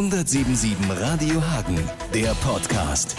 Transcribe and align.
177 0.00 0.78
Radio 0.98 1.42
Hagen, 1.42 1.78
der 2.14 2.32
Podcast. 2.36 3.14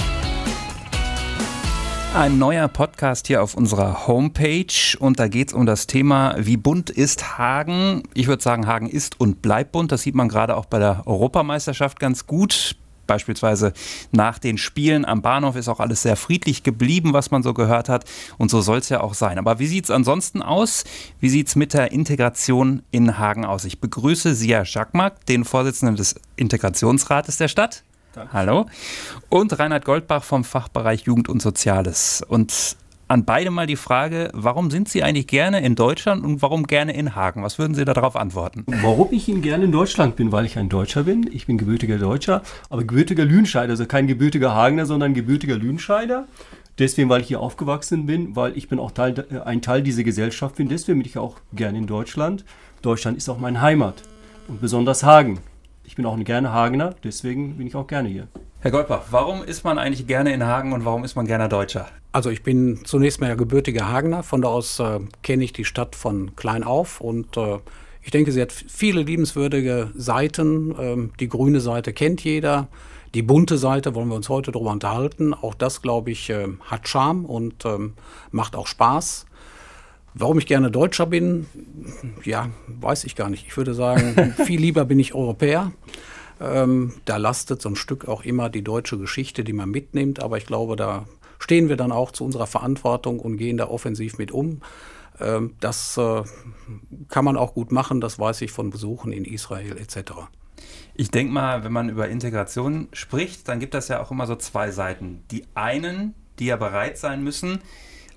Ein 2.15 2.40
neuer 2.40 2.68
Podcast 2.69 3.27
hier 3.27 3.44
auf 3.44 3.54
unserer 3.54 4.07
Homepage 4.07 4.97
und 4.97 5.20
da 5.20 5.28
geht 5.28 5.49
es 5.49 5.54
um 5.54 5.67
das 5.67 5.86
Thema, 5.86 6.33
wie 6.39 6.57
bunt 6.57 6.89
ist 6.89 7.38
Hagen? 7.38 8.02
Ich 8.15 8.25
würde 8.25 8.41
sagen, 8.41 8.65
Hagen 8.65 8.89
ist 8.89 9.20
und 9.20 9.44
bleibt 9.44 9.73
bunt. 9.73 9.91
Das 9.91 10.02
sieht 10.02 10.15
man 10.15 10.28
gerade 10.28 10.57
auch 10.57 10.65
bei 10.65 10.79
der 10.79 11.04
Europameisterschaft 11.05 11.99
ganz 11.99 12.25
gut. 12.25 12.75
Beispielsweise 13.07 13.73
nach 14.11 14.39
den 14.39 14.57
Spielen 14.57 15.05
am 15.05 15.21
Bahnhof 15.21 15.55
ist 15.55 15.68
auch 15.68 15.79
alles 15.79 16.01
sehr 16.01 16.15
friedlich 16.15 16.63
geblieben, 16.63 17.13
was 17.13 17.31
man 17.31 17.43
so 17.43 17.54
gehört 17.54 17.89
hat. 17.89 18.05
Und 18.38 18.50
so 18.50 18.61
soll 18.61 18.79
es 18.79 18.89
ja 18.89 19.01
auch 19.01 19.13
sein. 19.13 19.38
Aber 19.38 19.59
wie 19.59 19.68
sieht 19.68 19.86
es 19.86 19.91
ansonsten 19.91 20.41
aus? 20.41 20.83
Wie 21.19 21.29
sieht 21.29 21.47
es 21.47 21.55
mit 21.55 21.73
der 21.73 21.91
Integration 21.91 22.83
in 22.91 23.18
Hagen 23.18 23.45
aus? 23.45 23.65
Ich 23.65 23.79
begrüße 23.79 24.36
Sia 24.36 24.65
Schackmark, 24.65 25.25
den 25.25 25.45
Vorsitzenden 25.45 25.95
des 25.95 26.15
Integrationsrates 26.36 27.37
der 27.37 27.47
Stadt. 27.47 27.83
Danke. 28.14 28.33
Hallo. 28.33 28.65
Und 29.29 29.57
Reinhard 29.57 29.86
Goldbach 29.86 30.23
vom 30.23 30.43
Fachbereich 30.43 31.04
Jugend 31.04 31.29
und 31.29 31.42
Soziales. 31.42 32.23
Und 32.27 32.75
an 33.11 33.25
beide 33.25 33.51
mal 33.51 33.67
die 33.67 33.75
Frage, 33.75 34.29
warum 34.33 34.71
sind 34.71 34.88
Sie 34.88 35.03
eigentlich 35.03 35.27
gerne 35.27 35.61
in 35.61 35.75
Deutschland 35.75 36.23
und 36.23 36.41
warum 36.41 36.65
gerne 36.65 36.93
in 36.93 37.13
Hagen? 37.13 37.43
Was 37.43 37.59
würden 37.59 37.75
Sie 37.75 37.84
darauf 37.84 38.15
antworten? 38.15 38.63
Warum 38.67 39.09
ich 39.11 39.25
gerne 39.25 39.65
in 39.65 39.71
Deutschland 39.73 40.15
bin, 40.15 40.31
weil 40.31 40.45
ich 40.45 40.57
ein 40.57 40.70
Deutscher 40.70 41.03
bin. 41.03 41.29
Ich 41.31 41.45
bin 41.45 41.57
gebürtiger 41.57 41.97
Deutscher, 41.97 42.41
aber 42.70 42.84
gebürtiger 42.84 43.25
Lüdenscheider, 43.25 43.71
also 43.71 43.85
kein 43.85 44.07
gebürtiger 44.07 44.55
Hagener, 44.55 44.85
sondern 44.85 45.13
gebürtiger 45.13 45.57
Lüdenscheider. 45.57 46.25
Deswegen, 46.79 47.09
weil 47.09 47.20
ich 47.20 47.27
hier 47.27 47.41
aufgewachsen 47.41 48.05
bin, 48.05 48.35
weil 48.35 48.57
ich 48.57 48.70
bin 48.70 48.79
auch 48.79 48.91
Teil, 48.91 49.27
äh, 49.29 49.39
ein 49.39 49.62
Teil 49.62 49.84
dieser 49.84 50.03
Gesellschaft 50.03 50.55
bin. 50.55 50.70
Deswegen 50.70 50.99
bin 50.99 51.07
ich 51.07 51.17
auch 51.17 51.35
gerne 51.53 51.77
in 51.77 51.87
Deutschland. 51.87 52.45
Deutschland 52.81 53.17
ist 53.17 53.27
auch 53.27 53.39
meine 53.39 53.59
Heimat 53.59 54.03
und 54.48 54.62
besonders 54.62 55.03
Hagen. 55.03 55.39
Ich 55.84 55.95
bin 55.95 56.05
auch 56.05 56.15
ein 56.15 56.23
gerne 56.23 56.53
Hagener, 56.53 56.95
deswegen 57.03 57.57
bin 57.57 57.67
ich 57.67 57.75
auch 57.75 57.87
gerne 57.87 58.07
hier. 58.07 58.27
Herr 58.63 58.70
Goldbach, 58.70 59.05
warum 59.09 59.43
ist 59.43 59.63
man 59.63 59.79
eigentlich 59.79 60.05
gerne 60.05 60.31
in 60.31 60.45
Hagen 60.45 60.71
und 60.71 60.85
warum 60.85 61.04
ist 61.04 61.15
man 61.15 61.26
gerne 61.26 61.49
Deutscher? 61.49 61.87
Also 62.12 62.29
ich 62.29 62.43
bin 62.43 62.81
zunächst 62.85 63.20
mal 63.20 63.35
gebürtiger 63.35 63.90
Hagener, 63.90 64.22
von 64.22 64.44
da 64.44 64.50
aus 64.50 64.80
äh, 64.80 65.00
kenne 65.23 65.44
ich 65.44 65.52
die 65.52 65.66
Stadt 65.66 65.95
von 65.95 66.36
klein 66.36 66.64
auf 66.64 67.02
und 67.02 67.38
äh, 67.38 67.58
ich 68.04 68.12
denke, 68.12 68.32
sie 68.32 68.39
hat 68.39 68.52
viele 68.52 69.02
liebenswürdige 69.02 69.89
Seiten. 69.95 70.76
Ähm, 70.80 71.12
die 71.20 71.28
grüne 71.28 71.59
Seite 71.59 71.92
kennt 71.92 72.23
jeder. 72.23 72.67
Die 73.16 73.23
bunte 73.23 73.58
Seite 73.58 73.95
wollen 73.95 74.09
wir 74.09 74.16
uns 74.16 74.30
heute 74.30 74.52
darüber 74.52 74.70
unterhalten. 74.70 75.34
Auch 75.34 75.56
das, 75.56 75.82
glaube 75.82 76.12
ich, 76.12 76.30
äh, 76.30 76.48
hat 76.64 76.88
Charme 76.88 77.26
und 77.26 77.66
ähm, 77.66 77.94
macht 78.30 78.56
auch 78.56 78.67
Spaß. 78.67 79.26
Warum 80.14 80.38
ich 80.38 80.45
gerne 80.45 80.70
Deutscher 80.70 81.08
bin, 81.08 81.48
ja, 82.23 82.50
weiß 82.67 83.06
ich 83.06 83.16
gar 83.16 83.32
nicht. 83.32 83.48
Ich 83.48 83.58
würde 83.58 83.73
sagen, 83.73 84.36
viel 84.45 84.62
lieber 84.62 84.86
bin 84.86 85.00
ich 85.00 85.16
Europäer. 85.16 85.72
Ähm, 86.42 86.94
da 87.06 87.17
lastet 87.17 87.61
so 87.61 87.70
ein 87.70 87.75
Stück 87.75 88.08
auch 88.08 88.23
immer 88.23 88.50
die 88.50 88.64
deutsche 88.64 88.97
Geschichte, 88.97 89.44
die 89.44 89.53
man 89.53 89.70
mitnimmt. 89.70 90.22
Aber 90.22 90.38
ich 90.38 90.45
glaube, 90.45 90.75
da 90.75 91.06
stehen 91.39 91.70
wir 91.70 91.78
dann 91.78 91.92
auch 91.92 92.11
zu 92.11 92.25
unserer 92.25 92.48
Verantwortung 92.48 93.20
und 93.20 93.38
gehen 93.38 93.58
da 93.58 93.67
offensiv 93.67 94.17
mit 94.17 94.31
um. 94.31 94.61
Ähm, 95.20 95.56
das 95.59 95.98
äh, 95.98 96.23
kann 97.09 97.25
man 97.25 97.38
auch 97.38 97.53
gut 97.53 97.72
machen, 97.72 98.02
das 98.02 98.20
weiß 98.20 98.42
ich 98.42 98.52
von 98.52 98.70
Besuchen 98.70 99.11
in 99.11 99.25
Israel 99.25 99.78
etc. 99.78 100.14
Ich 100.94 101.11
denke 101.11 101.33
mal, 101.33 101.64
wenn 101.64 101.72
man 101.72 101.89
über 101.89 102.09
Integration 102.09 102.88
spricht, 102.94 103.48
dann 103.48 103.59
gibt 103.59 103.76
es 103.76 103.88
ja 103.88 104.02
auch 104.02 104.11
immer 104.11 104.28
so 104.28 104.36
zwei 104.36 104.72
Seiten. 104.72 105.23
Die 105.31 105.45
einen, 105.55 106.14
die 106.39 106.45
ja 106.45 106.58
bereit 106.58 106.98
sein 106.98 107.23
müssen, 107.23 107.59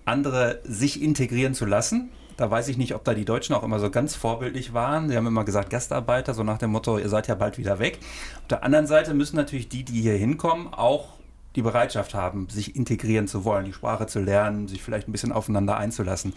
andere 0.05 0.61
sich 0.65 1.03
integrieren 1.03 1.55
zu 1.55 1.65
lassen. 1.67 2.11
Da 2.37 2.51
weiß 2.51 2.69
ich 2.69 2.77
nicht, 2.77 2.95
ob 2.95 3.05
da 3.05 3.15
die 3.15 3.25
Deutschen 3.25 3.55
auch 3.55 3.63
immer 3.63 3.79
so 3.79 3.91
ganz 3.91 4.17
vorbildlich 4.17 4.75
waren. 4.75 5.09
Sie 5.09 5.17
haben 5.17 5.27
immer 5.27 5.45
gesagt, 5.45 5.71
Gastarbeiter, 5.71 6.35
so 6.35 6.43
nach 6.43 6.59
dem 6.59 6.71
Motto, 6.71 6.99
ihr 6.99 7.09
seid 7.09 7.29
ja 7.29 7.35
bald 7.35 7.59
wieder 7.59 7.79
weg. 7.79 7.99
Auf 8.43 8.49
der 8.49 8.65
anderen 8.65 8.87
Seite 8.87 9.15
müssen 9.15 9.37
natürlich 9.37 9.69
die, 9.69 9.85
die 9.85 10.03
hier 10.03 10.15
hinkommen, 10.15 10.73
auch 10.73 11.15
die 11.55 11.63
Bereitschaft 11.63 12.15
haben, 12.15 12.49
sich 12.49 12.75
integrieren 12.75 13.29
zu 13.29 13.45
wollen, 13.45 13.65
die 13.65 13.73
Sprache 13.73 14.07
zu 14.07 14.21
lernen, 14.21 14.67
sich 14.67 14.83
vielleicht 14.83 15.09
ein 15.09 15.13
bisschen 15.13 15.33
aufeinander 15.33 15.77
einzulassen. 15.77 16.35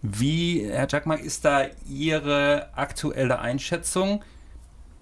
Wie, 0.00 0.64
Herr 0.64 0.86
Jackmark, 0.88 1.20
ist 1.20 1.44
da 1.44 1.66
Ihre 1.88 2.68
aktuelle 2.74 3.40
Einschätzung? 3.40 4.22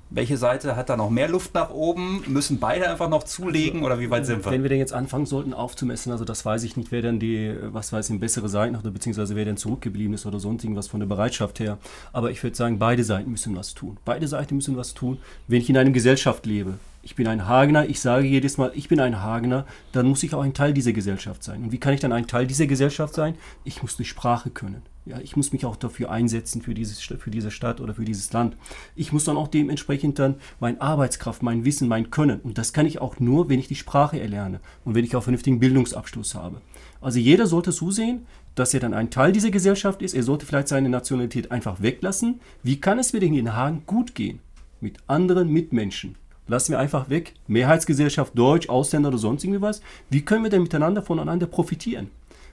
Welche 0.09 0.37
Seite 0.37 0.77
hat 0.77 0.89
da 0.89 0.97
noch 0.97 1.11
mehr 1.11 1.29
Luft 1.29 1.55
nach 1.55 1.71
oben? 1.71 2.23
Müssen 2.29 2.61
beide 2.61 2.89
einfach 2.89 3.09
noch 3.09 3.25
zulegen 3.25 3.83
oder 3.83 3.99
wie 3.99 4.09
weit 4.09 4.25
sind 4.25 4.45
wir? 4.45 4.53
Wenn 4.53 4.63
wir 4.63 4.69
denn 4.69 4.79
jetzt 4.79 4.93
anfangen 4.93 5.27
sollten 5.27 5.53
aufzumessen, 5.53 6.13
also 6.13 6.25
das 6.25 6.45
weiß 6.45 6.63
ich 6.63 6.77
nicht, 6.77 6.93
wer 6.93 7.03
denn 7.03 7.19
die, 7.19 7.55
was 7.73 7.93
weiß 7.93 8.11
ich, 8.11 8.21
bessere 8.21 8.49
Seiten 8.49 8.77
oder 8.77 8.93
beziehungsweise 8.93 9.35
wer 9.35 9.45
denn 9.45 9.57
zurückgeblieben 9.57 10.15
ist 10.15 10.25
oder 10.25 10.39
sonst 10.39 10.63
irgendwas 10.63 10.87
von 10.87 11.01
der 11.01 11.09
Bereitschaft 11.09 11.59
her. 11.59 11.79
Aber 12.13 12.31
ich 12.31 12.41
würde 12.43 12.57
sagen, 12.57 12.79
beide 12.79 13.03
Seiten 13.03 13.33
müssen 13.33 13.57
was 13.57 13.75
tun. 13.75 13.97
Beide 14.05 14.29
Seiten 14.29 14.55
müssen 14.55 14.77
was 14.77 14.95
tun, 14.95 15.19
wenn 15.49 15.61
ich 15.61 15.69
in 15.69 15.77
einer 15.77 15.91
Gesellschaft 15.91 16.47
lebe. 16.47 16.75
Ich 17.03 17.17
bin 17.17 17.27
ein 17.27 17.49
Hagener, 17.49 17.89
ich 17.89 18.01
sage 18.01 18.27
jedes 18.27 18.59
Mal, 18.59 18.71
ich 18.75 18.89
bin 18.89 19.01
ein 19.01 19.23
Hagener, 19.23 19.67
dann 19.91 20.07
muss 20.07 20.23
ich 20.23 20.35
auch 20.35 20.43
ein 20.43 20.55
Teil 20.55 20.73
dieser 20.73 20.93
Gesellschaft 20.93 21.43
sein. 21.43 21.65
Und 21.65 21.73
wie 21.73 21.79
kann 21.79 21.95
ich 21.95 22.01
dann 22.01 22.13
ein 22.13 22.29
Teil 22.29 22.47
dieser 22.47 22.67
Gesellschaft 22.67 23.15
sein? 23.15 23.35
Ich 23.65 23.83
muss 23.83 23.97
die 23.97 24.05
Sprache 24.05 24.51
können. 24.51 24.83
Ja, 25.07 25.21
ich 25.21 25.37
muss 25.37 25.53
mich 25.53 25.65
auch 25.65 25.77
dafür 25.77 26.11
einsetzen, 26.11 26.63
für, 26.63 26.75
dieses, 26.75 27.01
für 27.01 27.31
diese 27.31 27.53
Stadt 27.53 27.81
oder 27.81 27.95
für 27.95 28.05
dieses 28.05 28.33
Land. 28.33 28.57
Ich 28.97 29.13
muss 29.13 29.23
dann 29.23 29.37
auch 29.37 29.47
dementsprechend 29.47 30.19
dann 30.19 30.35
meine 30.59 30.81
Arbeitskraft, 30.81 31.45
mein 31.45 31.65
Wissen, 31.65 31.87
mein 31.87 32.11
Können. 32.11 32.41
Und 32.41 32.59
das 32.59 32.73
kann 32.73 32.87
ich 32.87 33.01
auch 33.01 33.21
nur, 33.21 33.49
wenn 33.49 33.61
ich 33.61 33.69
die 33.69 33.77
Sprache 33.77 34.21
erlerne 34.21 34.59
und 34.85 34.97
wenn 34.97 35.05
ich 35.05 35.15
auch 35.15 35.23
vernünftigen 35.23 35.61
Bildungsabschluss 35.61 36.35
habe. 36.35 36.61
Also 37.01 37.21
jeder 37.21 37.47
sollte 37.47 37.71
zusehen, 37.71 38.27
dass 38.57 38.75
er 38.75 38.81
dann 38.81 38.95
ein 38.95 39.11
Teil 39.11 39.31
dieser 39.31 39.53
Gesellschaft 39.53 40.03
ist. 40.03 40.13
Er 40.13 40.25
sollte 40.25 40.45
vielleicht 40.45 40.67
seine 40.67 40.89
Nationalität 40.89 41.53
einfach 41.53 41.81
weglassen. 41.81 42.41
Wie 42.65 42.81
kann 42.81 42.99
es 42.99 43.13
mir 43.13 43.21
denn 43.21 43.35
in 43.35 43.55
Hagen 43.55 43.85
gut 43.87 44.17
gehen? 44.17 44.41
Mit 44.81 44.97
anderen 45.07 45.51
Mitmenschen. 45.51 46.17
Lassen 46.49 46.73
wir 46.73 46.81
einfach 46.81 47.11
weg. 47.11 47.35
Mehrheitsgesellschaft, 47.47 48.37
Deutsch, 48.37 48.69
Ausländer 48.69 49.11
oder 49.11 49.19
sonst 49.19 49.45
irgendwie 49.45 49.63
was. 49.63 49.83
Wie 50.11 50.23
können 50.23 50.43
wir 50.43 50.51
denn 50.51 50.63
miteinander 50.63 51.03
voneinander 51.03 51.47
profitieren? 51.47 52.11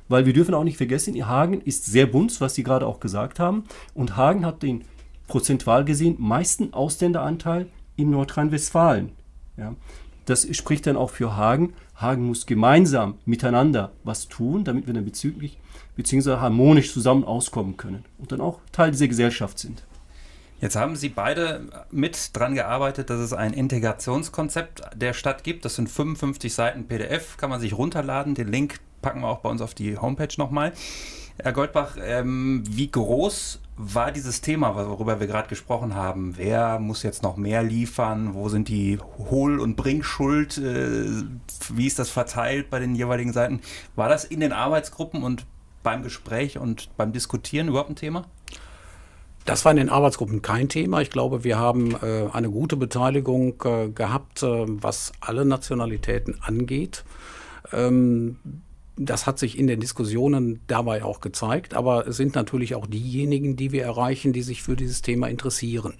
Weil 0.09 0.25
wir 0.25 0.33
dürfen 0.33 0.53
auch 0.53 0.63
nicht 0.63 0.77
vergessen, 0.77 1.15
Hagen 1.27 1.61
ist 1.61 1.85
sehr 1.85 2.05
bunt, 2.05 2.39
was 2.41 2.55
Sie 2.55 2.63
gerade 2.63 2.87
auch 2.87 2.99
gesagt 2.99 3.39
haben. 3.39 3.63
Und 3.93 4.17
Hagen 4.17 4.45
hat 4.45 4.63
den 4.63 4.83
prozentual 5.27 5.85
gesehen 5.85 6.15
meisten 6.19 6.73
Ausländeranteil 6.73 7.67
in 7.95 8.09
Nordrhein-Westfalen. 8.09 9.11
Ja. 9.57 9.75
Das 10.25 10.47
spricht 10.55 10.87
dann 10.87 10.97
auch 10.97 11.09
für 11.09 11.35
Hagen. 11.35 11.73
Hagen 11.95 12.25
muss 12.25 12.45
gemeinsam 12.45 13.15
miteinander 13.25 13.91
was 14.03 14.27
tun, 14.27 14.63
damit 14.63 14.87
wir 14.87 14.93
dann 14.93 15.05
bezüglich 15.05 15.59
bzw. 15.95 16.37
harmonisch 16.37 16.93
zusammen 16.93 17.23
auskommen 17.23 17.77
können 17.77 18.05
und 18.17 18.31
dann 18.31 18.41
auch 18.41 18.59
Teil 18.71 18.91
dieser 18.91 19.07
Gesellschaft 19.07 19.59
sind. 19.59 19.83
Jetzt 20.63 20.77
haben 20.77 20.95
Sie 20.95 21.09
beide 21.09 21.67
mit 21.91 22.29
dran 22.31 22.55
gearbeitet, 22.55 23.09
dass 23.09 23.19
es 23.19 23.33
ein 23.33 23.51
Integrationskonzept 23.51 24.91
der 24.95 25.11
Stadt 25.11 25.43
gibt. 25.43 25.65
Das 25.65 25.75
sind 25.75 25.89
55 25.89 26.53
Seiten 26.53 26.87
PDF, 26.87 27.35
kann 27.35 27.49
man 27.49 27.59
sich 27.59 27.77
runterladen. 27.77 28.33
Den 28.33 28.47
Link 28.47 28.79
packen 29.01 29.19
wir 29.19 29.27
auch 29.27 29.39
bei 29.39 29.49
uns 29.49 29.61
auf 29.61 29.73
die 29.73 29.97
Homepage 29.97 30.33
nochmal. 30.37 30.71
Herr 31.37 31.51
Goldbach, 31.51 31.97
ähm, 32.01 32.63
wie 32.65 32.89
groß 32.89 33.59
war 33.75 34.13
dieses 34.13 34.39
Thema, 34.39 34.73
worüber 34.73 35.19
wir 35.19 35.27
gerade 35.27 35.49
gesprochen 35.49 35.95
haben? 35.95 36.35
Wer 36.37 36.79
muss 36.79 37.03
jetzt 37.03 37.23
noch 37.23 37.35
mehr 37.35 37.61
liefern? 37.61 38.33
Wo 38.33 38.47
sind 38.47 38.69
die 38.69 38.99
Hohl- 39.17 39.59
und 39.59 39.75
Bringschuld? 39.75 40.59
Äh, 40.59 41.23
wie 41.73 41.87
ist 41.87 41.99
das 41.99 42.09
verteilt 42.09 42.69
bei 42.69 42.79
den 42.79 42.95
jeweiligen 42.95 43.33
Seiten? 43.33 43.59
War 43.97 44.07
das 44.07 44.23
in 44.23 44.39
den 44.39 44.53
Arbeitsgruppen 44.53 45.23
und 45.23 45.45
beim 45.83 46.03
Gespräch 46.03 46.57
und 46.57 46.89
beim 46.95 47.11
Diskutieren 47.11 47.67
überhaupt 47.67 47.89
ein 47.89 47.97
Thema? 47.97 48.23
Das 49.45 49.65
war 49.65 49.71
in 49.71 49.77
den 49.77 49.89
Arbeitsgruppen 49.89 50.41
kein 50.41 50.69
Thema. 50.69 51.01
Ich 51.01 51.09
glaube, 51.09 51.43
wir 51.43 51.57
haben 51.57 51.95
äh, 52.01 52.29
eine 52.31 52.49
gute 52.49 52.77
Beteiligung 52.77 53.61
äh, 53.65 53.89
gehabt, 53.89 54.41
äh, 54.43 54.65
was 54.67 55.11
alle 55.19 55.43
Nationalitäten 55.43 56.37
angeht. 56.41 57.03
Ähm, 57.73 58.37
das 58.95 59.25
hat 59.25 59.39
sich 59.39 59.57
in 59.57 59.67
den 59.67 59.79
Diskussionen 59.79 60.61
dabei 60.67 61.03
auch 61.03 61.19
gezeigt, 61.19 61.73
aber 61.73 62.07
es 62.07 62.15
sind 62.17 62.35
natürlich 62.35 62.75
auch 62.75 62.85
diejenigen, 62.85 63.55
die 63.55 63.71
wir 63.71 63.83
erreichen, 63.83 64.33
die 64.33 64.43
sich 64.43 64.61
für 64.61 64.75
dieses 64.75 65.01
Thema 65.01 65.27
interessieren. 65.27 65.95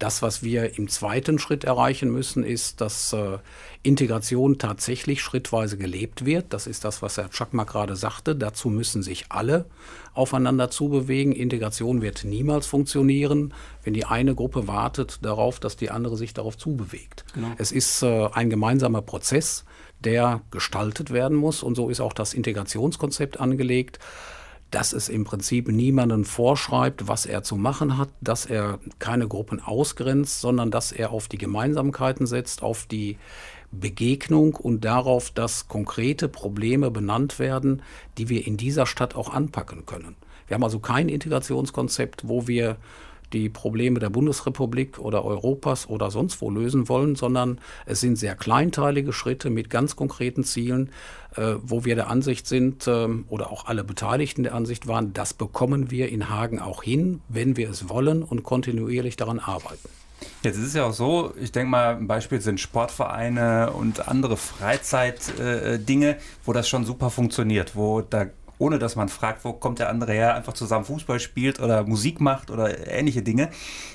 Das, 0.00 0.22
was 0.22 0.42
wir 0.42 0.76
im 0.76 0.88
zweiten 0.88 1.38
Schritt 1.38 1.62
erreichen 1.62 2.10
müssen, 2.10 2.42
ist, 2.42 2.80
dass 2.80 3.12
äh, 3.12 3.38
Integration 3.84 4.58
tatsächlich 4.58 5.22
schrittweise 5.22 5.78
gelebt 5.78 6.24
wird. 6.24 6.46
Das 6.52 6.66
ist 6.66 6.84
das, 6.84 7.02
was 7.02 7.18
Herr 7.18 7.30
Chakma 7.30 7.62
gerade 7.62 7.94
sagte. 7.94 8.34
Dazu 8.34 8.68
müssen 8.68 9.02
sich 9.04 9.26
alle 9.28 9.66
aufeinander 10.12 10.70
zubewegen. 10.70 11.32
Integration 11.32 12.02
wird 12.02 12.24
niemals 12.24 12.66
funktionieren, 12.66 13.54
wenn 13.84 13.94
die 13.94 14.06
eine 14.06 14.34
Gruppe 14.34 14.66
wartet 14.66 15.18
darauf, 15.22 15.60
dass 15.60 15.76
die 15.76 15.90
andere 15.90 16.16
sich 16.16 16.34
darauf 16.34 16.58
zubewegt. 16.58 17.24
Genau. 17.34 17.52
Es 17.58 17.70
ist 17.70 18.02
äh, 18.02 18.28
ein 18.32 18.50
gemeinsamer 18.50 19.02
Prozess 19.02 19.64
der 20.00 20.40
gestaltet 20.50 21.10
werden 21.10 21.36
muss. 21.36 21.62
Und 21.62 21.74
so 21.74 21.88
ist 21.88 22.00
auch 22.00 22.12
das 22.12 22.34
Integrationskonzept 22.34 23.38
angelegt, 23.38 23.98
dass 24.70 24.92
es 24.92 25.08
im 25.08 25.24
Prinzip 25.24 25.68
niemanden 25.68 26.24
vorschreibt, 26.24 27.08
was 27.08 27.26
er 27.26 27.42
zu 27.42 27.56
machen 27.56 27.98
hat, 27.98 28.08
dass 28.20 28.46
er 28.46 28.78
keine 28.98 29.26
Gruppen 29.26 29.60
ausgrenzt, 29.60 30.40
sondern 30.40 30.70
dass 30.70 30.92
er 30.92 31.10
auf 31.10 31.28
die 31.28 31.38
Gemeinsamkeiten 31.38 32.26
setzt, 32.26 32.62
auf 32.62 32.86
die 32.86 33.18
Begegnung 33.72 34.54
und 34.54 34.84
darauf, 34.84 35.30
dass 35.30 35.68
konkrete 35.68 36.28
Probleme 36.28 36.90
benannt 36.90 37.38
werden, 37.38 37.82
die 38.18 38.28
wir 38.28 38.46
in 38.46 38.56
dieser 38.56 38.86
Stadt 38.86 39.14
auch 39.14 39.32
anpacken 39.32 39.86
können. 39.86 40.16
Wir 40.46 40.56
haben 40.56 40.64
also 40.64 40.80
kein 40.80 41.08
Integrationskonzept, 41.08 42.26
wo 42.26 42.48
wir 42.48 42.76
die 43.32 43.48
Probleme 43.48 44.00
der 44.00 44.10
Bundesrepublik 44.10 44.98
oder 44.98 45.24
Europas 45.24 45.88
oder 45.88 46.10
sonst 46.10 46.40
wo 46.40 46.50
lösen 46.50 46.88
wollen, 46.88 47.16
sondern 47.16 47.58
es 47.86 48.00
sind 48.00 48.16
sehr 48.16 48.34
kleinteilige 48.34 49.12
Schritte 49.12 49.50
mit 49.50 49.70
ganz 49.70 49.96
konkreten 49.96 50.44
Zielen, 50.44 50.90
äh, 51.36 51.54
wo 51.62 51.84
wir 51.84 51.94
der 51.94 52.08
Ansicht 52.08 52.46
sind 52.46 52.86
äh, 52.86 53.08
oder 53.28 53.50
auch 53.50 53.66
alle 53.66 53.84
Beteiligten 53.84 54.42
der 54.42 54.54
Ansicht 54.54 54.86
waren, 54.86 55.12
das 55.12 55.34
bekommen 55.34 55.90
wir 55.90 56.08
in 56.08 56.28
Hagen 56.28 56.60
auch 56.60 56.82
hin, 56.82 57.20
wenn 57.28 57.56
wir 57.56 57.70
es 57.70 57.88
wollen 57.88 58.22
und 58.22 58.42
kontinuierlich 58.42 59.16
daran 59.16 59.38
arbeiten. 59.38 59.88
Jetzt 60.42 60.56
ist 60.56 60.68
es 60.68 60.74
ja 60.74 60.84
auch 60.84 60.92
so, 60.92 61.34
ich 61.40 61.52
denke 61.52 61.70
mal, 61.70 61.96
ein 61.96 62.06
Beispiel 62.06 62.40
sind 62.40 62.60
Sportvereine 62.60 63.72
und 63.72 64.08
andere 64.08 64.36
Freizeitdinge, 64.36 66.10
äh, 66.10 66.20
wo 66.44 66.52
das 66.52 66.68
schon 66.68 66.84
super 66.84 67.10
funktioniert, 67.10 67.76
wo 67.76 68.00
da 68.00 68.26
ohne 68.60 68.78
dass 68.78 68.94
man 68.94 69.08
fragt, 69.08 69.44
wo 69.44 69.52
kommt 69.52 69.78
der 69.78 69.88
andere 69.88 70.12
her, 70.12 70.34
einfach 70.34 70.52
zusammen 70.52 70.84
Fußball 70.84 71.18
spielt 71.18 71.60
oder 71.60 71.84
Musik 71.84 72.20
macht 72.20 72.50
oder 72.50 72.88
ähnliche 72.88 73.22
Dinge. 73.22 73.50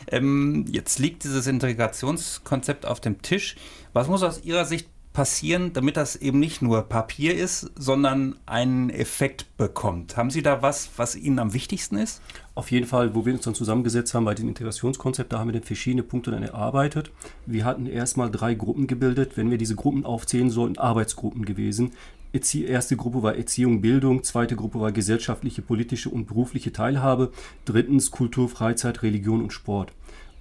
Ähm, 0.08 0.66
jetzt 0.70 1.00
liegt 1.00 1.24
dieses 1.24 1.48
Integrationskonzept 1.48 2.86
auf 2.86 3.00
dem 3.00 3.22
Tisch. 3.22 3.56
Was 3.94 4.08
muss 4.08 4.24
aus 4.24 4.44
Ihrer 4.44 4.66
Sicht 4.66 4.90
passieren, 5.14 5.72
damit 5.72 5.98
das 5.98 6.16
eben 6.16 6.40
nicht 6.40 6.62
nur 6.62 6.82
Papier 6.84 7.36
ist, 7.36 7.72
sondern 7.76 8.38
einen 8.46 8.90
Effekt 8.90 9.56
bekommt? 9.56 10.18
Haben 10.18 10.32
Sie 10.32 10.42
da 10.42 10.62
was, 10.62 10.90
was 10.98 11.16
Ihnen 11.16 11.40
am 11.40 11.54
wichtigsten 11.54 11.98
ist? 11.98 12.22
Auf 12.56 12.72
jeden 12.72 12.88
Fall, 12.88 13.14
wo 13.14 13.26
wir 13.26 13.34
uns 13.34 13.44
dann 13.44 13.54
zusammengesetzt 13.54 14.14
haben 14.14 14.24
bei 14.24 14.34
dem 14.34 14.48
Integrationskonzept, 14.48 15.34
da 15.34 15.40
haben 15.40 15.50
wir 15.50 15.54
dann 15.54 15.64
verschiedene 15.64 16.04
Punkte 16.04 16.32
dann 16.32 16.42
erarbeitet. 16.42 17.12
Wir 17.46 17.66
hatten 17.66 17.86
erstmal 17.86 18.32
drei 18.32 18.54
Gruppen 18.54 18.88
gebildet. 18.88 19.36
Wenn 19.36 19.52
wir 19.52 19.58
diese 19.58 19.76
Gruppen 19.76 20.06
aufzählen 20.06 20.50
sollten, 20.50 20.78
Arbeitsgruppen 20.78 21.44
gewesen. 21.44 21.92
Erzie 22.32 22.64
erste 22.64 22.96
Gruppe 22.96 23.24
war 23.24 23.36
Erziehung, 23.36 23.82
Bildung, 23.82 24.24
zweite 24.24 24.56
Gruppe 24.56 24.80
war 24.80 24.94
gesellschaftliche, 24.94 25.62
politische 25.62 26.10
und 26.10 26.28
berufliche 26.28 26.72
Teilhabe, 26.72 27.32
drittens 27.66 28.10
Kultur, 28.10 28.48
Freizeit, 28.48 29.04
Religion 29.04 29.42
und 29.42 29.52
Sport. 29.52 29.92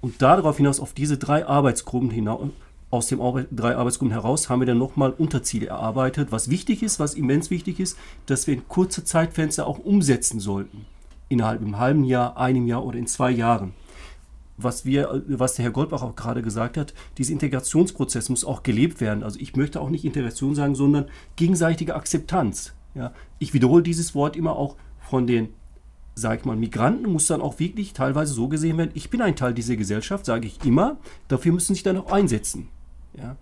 Und 0.01 0.23
darauf 0.23 0.57
hinaus, 0.59 0.79
auf 0.79 0.93
diese 0.93 1.19
drei 1.19 1.47
Arbeitsgruppen 1.47 2.11
hinaus, 2.11 2.51
aus 2.91 3.09
den 3.09 3.21
Arbeit, 3.21 3.49
drei 3.51 3.75
Arbeitsgruppen 3.75 4.13
heraus 4.13 4.49
haben 4.49 4.61
wir 4.61 4.67
dann 4.67 4.79
nochmal 4.79 5.11
Unterziele 5.11 5.67
erarbeitet, 5.67 6.31
was 6.31 6.49
wichtig 6.49 6.85
ist, 6.85 7.01
was 7.01 7.15
immens 7.15 7.51
wichtig 7.51 7.81
ist, 7.81 7.99
dass 8.27 8.47
wir 8.47 8.55
in 8.55 8.69
kurze 8.69 9.05
Zeitfenster 9.05 9.67
auch 9.67 9.81
umsetzen 9.81 10.39
sollten. 10.39 10.87
Innerhalb 11.35 11.61
einem 11.61 11.79
halben 11.79 12.05
Jahr, 12.05 12.37
einem 12.37 12.67
Jahr 12.67 12.85
oder 12.85 12.99
in 12.99 13.09
zwei 13.09 13.31
Jahren 13.31 13.73
was 14.57 14.85
wir, 14.85 15.25
was 15.27 15.55
der 15.55 15.65
Herr 15.65 15.73
Goldbach 15.73 16.03
auch 16.03 16.15
gerade 16.15 16.43
gesagt 16.43 16.77
hat, 16.77 16.95
dieser 17.19 17.33
Integrationsprozess 17.33 18.29
muss 18.29 18.45
auch 18.45 18.63
gelebt 18.63 19.01
werden. 19.01 19.23
Also 19.23 19.41
ich 19.41 19.57
möchte 19.57 19.81
auch 19.81 19.91
nicht 19.91 20.05
Integration 20.05 20.55
sagen, 20.55 20.75
sondern 20.75 21.07
gegenseitige 21.37 21.95
Akzeptanz. 21.95 22.73
Ja, 22.95 23.13
ich 23.39 23.55
wiederhole 23.55 23.83
dieses 23.83 24.15
Wort 24.15 24.37
immer 24.37 24.55
auch 24.55 24.77
von 25.01 25.27
den, 25.27 25.49
sag 26.15 26.41
ich 26.41 26.45
mal, 26.45 26.57
Migranten 26.57 27.11
muss 27.11 27.27
dann 27.27 27.41
auch 27.41 27.59
wirklich 27.59 27.93
teilweise 27.93 28.33
so 28.33 28.47
gesehen 28.49 28.79
werden, 28.79 28.93
ich 28.95 29.11
bin 29.11 29.21
ein 29.21 29.35
Teil 29.35 29.55
dieser 29.55 29.75
Gesellschaft, 29.75 30.25
sage 30.25 30.47
ich 30.47 30.65
immer, 30.65 30.99
dafür 31.27 31.53
müssen 31.53 31.75
sich 31.75 31.83
dann 31.83 31.97
auch 31.97 32.13
einsetzen. 32.13 32.69
Ja. 33.19 33.37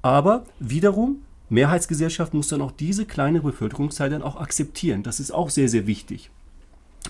Aber 0.00 0.44
wiederum, 0.58 1.18
Mehrheitsgesellschaft 1.50 2.32
muss 2.32 2.48
dann 2.48 2.62
auch 2.62 2.72
diese 2.72 3.04
kleine 3.04 3.42
Bevölkerungsteil 3.42 4.08
dann 4.08 4.22
auch 4.22 4.36
akzeptieren. 4.36 5.02
Das 5.02 5.20
ist 5.20 5.32
auch 5.32 5.50
sehr, 5.50 5.68
sehr 5.68 5.86
wichtig. 5.86 6.30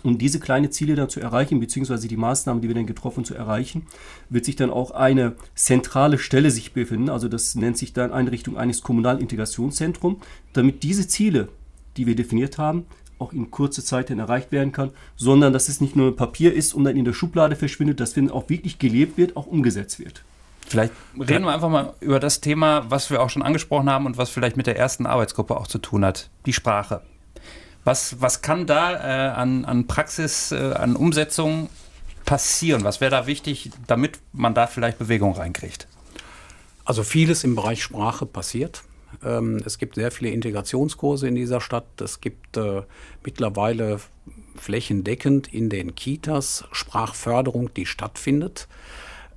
Um 0.05 0.19
diese 0.19 0.41
kleinen 0.41 0.71
Ziele 0.73 0.95
dann 0.95 1.09
zu 1.09 1.21
erreichen, 1.21 1.61
beziehungsweise 1.61 2.09
die 2.09 2.17
Maßnahmen, 2.17 2.63
die 2.63 2.69
wir 2.69 2.75
dann 2.75 2.87
getroffen 2.87 3.25
zu 3.25 3.35
erreichen, 3.35 3.87
wird 4.31 4.45
sich 4.45 4.57
dann 4.57 4.71
auch 4.71 4.91
eine 4.91 5.35
zentrale 5.55 6.19
Stelle 6.19 6.51
sich 6.51 6.73
befinden. 6.73 7.09
Also 7.09 7.29
das 7.29 7.55
nennt 7.55 7.79
sich 7.79 7.93
dann 7.93 8.13
Einrichtung 8.13 8.57
eines 8.57 8.83
kommunalen 8.83 9.21
Integrationszentrums, 9.21 10.19
damit 10.53 10.83
diese 10.83 11.09
Ziele, 11.09 11.49
die 11.97 12.07
wir 12.07 12.17
definiert 12.17 12.59
haben, 12.59 12.87
auch 13.19 13.33
in 13.33 13.51
kurzer 13.51 13.83
Zeit 13.83 14.11
dann 14.11 14.19
erreicht 14.19 14.53
werden 14.53 14.73
kann, 14.73 14.91
sondern 15.17 15.53
dass 15.53 15.69
es 15.69 15.81
nicht 15.81 15.97
nur 15.97 16.09
ein 16.09 16.17
Papier 16.17 16.53
ist 16.55 16.75
und 16.75 16.85
dann 16.85 16.97
in 16.97 17.05
der 17.05 17.15
Schublade 17.15 17.57
verschwindet, 17.57 18.01
dass 18.01 18.17
wenn 18.17 18.31
auch 18.31 18.49
wirklich 18.49 18.79
gelebt 18.79 19.17
wird, 19.17 19.37
auch 19.37 19.47
umgesetzt 19.47 19.99
wird. 19.99 20.23
Vielleicht 20.67 20.93
reden 21.19 21.45
wir 21.45 21.55
einfach 21.55 21.71
mal 21.71 21.95
über 22.01 22.19
das 22.19 22.41
Thema, 22.41 22.91
was 22.91 23.11
wir 23.11 23.23
auch 23.23 23.31
schon 23.31 23.43
angesprochen 23.43 23.89
haben 23.89 24.05
und 24.05 24.19
was 24.19 24.31
vielleicht 24.31 24.57
mit 24.57 24.67
der 24.67 24.77
ersten 24.77 25.07
Arbeitsgruppe 25.07 25.57
auch 25.57 25.69
zu 25.69 25.79
tun 25.79 26.05
hat, 26.05 26.29
die 26.45 26.53
Sprache. 26.53 27.03
Was, 27.87 28.21
was 28.21 28.43
kann 28.43 28.67
da 28.67 28.95
äh, 28.95 29.31
an, 29.31 29.65
an 29.65 29.87
Praxis, 29.87 30.51
äh, 30.51 30.57
an 30.57 30.97
Umsetzung 30.97 31.69
passieren? 32.25 32.83
Was 32.83 33.01
wäre 33.01 33.13
da 33.13 33.29
wichtig, 33.29 33.71
damit 33.87 34.19
man 34.33 34.55
da 34.55 34.67
vielleicht 34.67 34.99
Bewegung 34.99 35.35
reinkriegt? 35.35 35.87
Also 36.85 37.05
vieles 37.05 37.45
im 37.45 37.55
Bereich 37.55 37.85
Sprache 37.85 38.27
passiert. 38.27 38.83
Ähm, 39.25 39.63
es 39.65 39.79
gibt 39.79 39.95
sehr 39.95 40.11
viele 40.11 40.31
Integrationskurse 40.31 41.29
in 41.29 41.37
dieser 41.37 41.61
Stadt. 41.61 41.87
Es 42.01 42.21
gibt 42.21 42.57
äh, 42.57 42.83
mittlerweile 43.23 44.01
flächendeckend 44.57 45.55
in 45.55 45.71
den 45.71 45.95
Kitas 45.95 46.65
Sprachförderung, 46.73 47.73
die 47.73 47.87
stattfindet. 47.87 48.67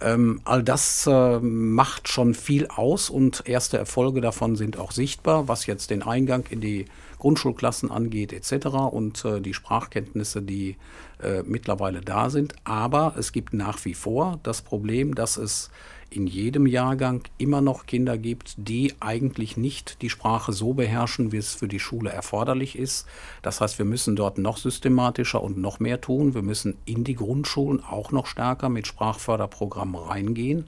Ähm, 0.01 0.41
all 0.45 0.63
das 0.63 1.05
äh, 1.05 1.39
macht 1.39 2.07
schon 2.07 2.33
viel 2.33 2.65
aus 2.65 3.11
und 3.11 3.43
erste 3.45 3.77
Erfolge 3.77 4.21
davon 4.21 4.55
sind 4.55 4.79
auch 4.79 4.91
sichtbar, 4.91 5.47
was 5.47 5.67
jetzt 5.67 5.91
den 5.91 6.01
Eingang 6.01 6.45
in 6.49 6.61
die 6.61 6.85
Grundschulklassen 7.19 7.91
angeht 7.91 8.33
etc. 8.33 8.67
und 8.91 9.23
äh, 9.25 9.41
die 9.41 9.53
Sprachkenntnisse, 9.53 10.41
die 10.41 10.77
äh, 11.21 11.43
mittlerweile 11.43 12.01
da 12.01 12.29
sind. 12.29 12.55
Aber 12.63 13.15
es 13.17 13.31
gibt 13.31 13.53
nach 13.53 13.83
wie 13.85 13.93
vor 13.93 14.39
das 14.43 14.61
Problem, 14.61 15.15
dass 15.15 15.37
es 15.37 15.69
in 16.09 16.27
jedem 16.27 16.65
Jahrgang 16.65 17.21
immer 17.37 17.61
noch 17.61 17.85
Kinder 17.85 18.17
gibt, 18.17 18.55
die 18.57 18.93
eigentlich 18.99 19.57
nicht 19.57 20.01
die 20.01 20.09
Sprache 20.09 20.53
so 20.53 20.73
beherrschen, 20.73 21.31
wie 21.31 21.37
es 21.37 21.53
für 21.53 21.67
die 21.67 21.79
Schule 21.79 22.09
erforderlich 22.09 22.77
ist. 22.77 23.05
Das 23.41 23.61
heißt, 23.61 23.77
wir 23.77 23.85
müssen 23.85 24.15
dort 24.15 24.37
noch 24.37 24.57
systematischer 24.57 25.41
und 25.41 25.57
noch 25.57 25.79
mehr 25.79 26.01
tun. 26.01 26.33
Wir 26.33 26.41
müssen 26.41 26.77
in 26.85 27.03
die 27.03 27.15
Grundschulen 27.15 27.83
auch 27.83 28.11
noch 28.11 28.25
stärker 28.25 28.69
mit 28.69 28.87
Sprachförderprogrammen 28.87 29.95
reingehen. 29.95 30.65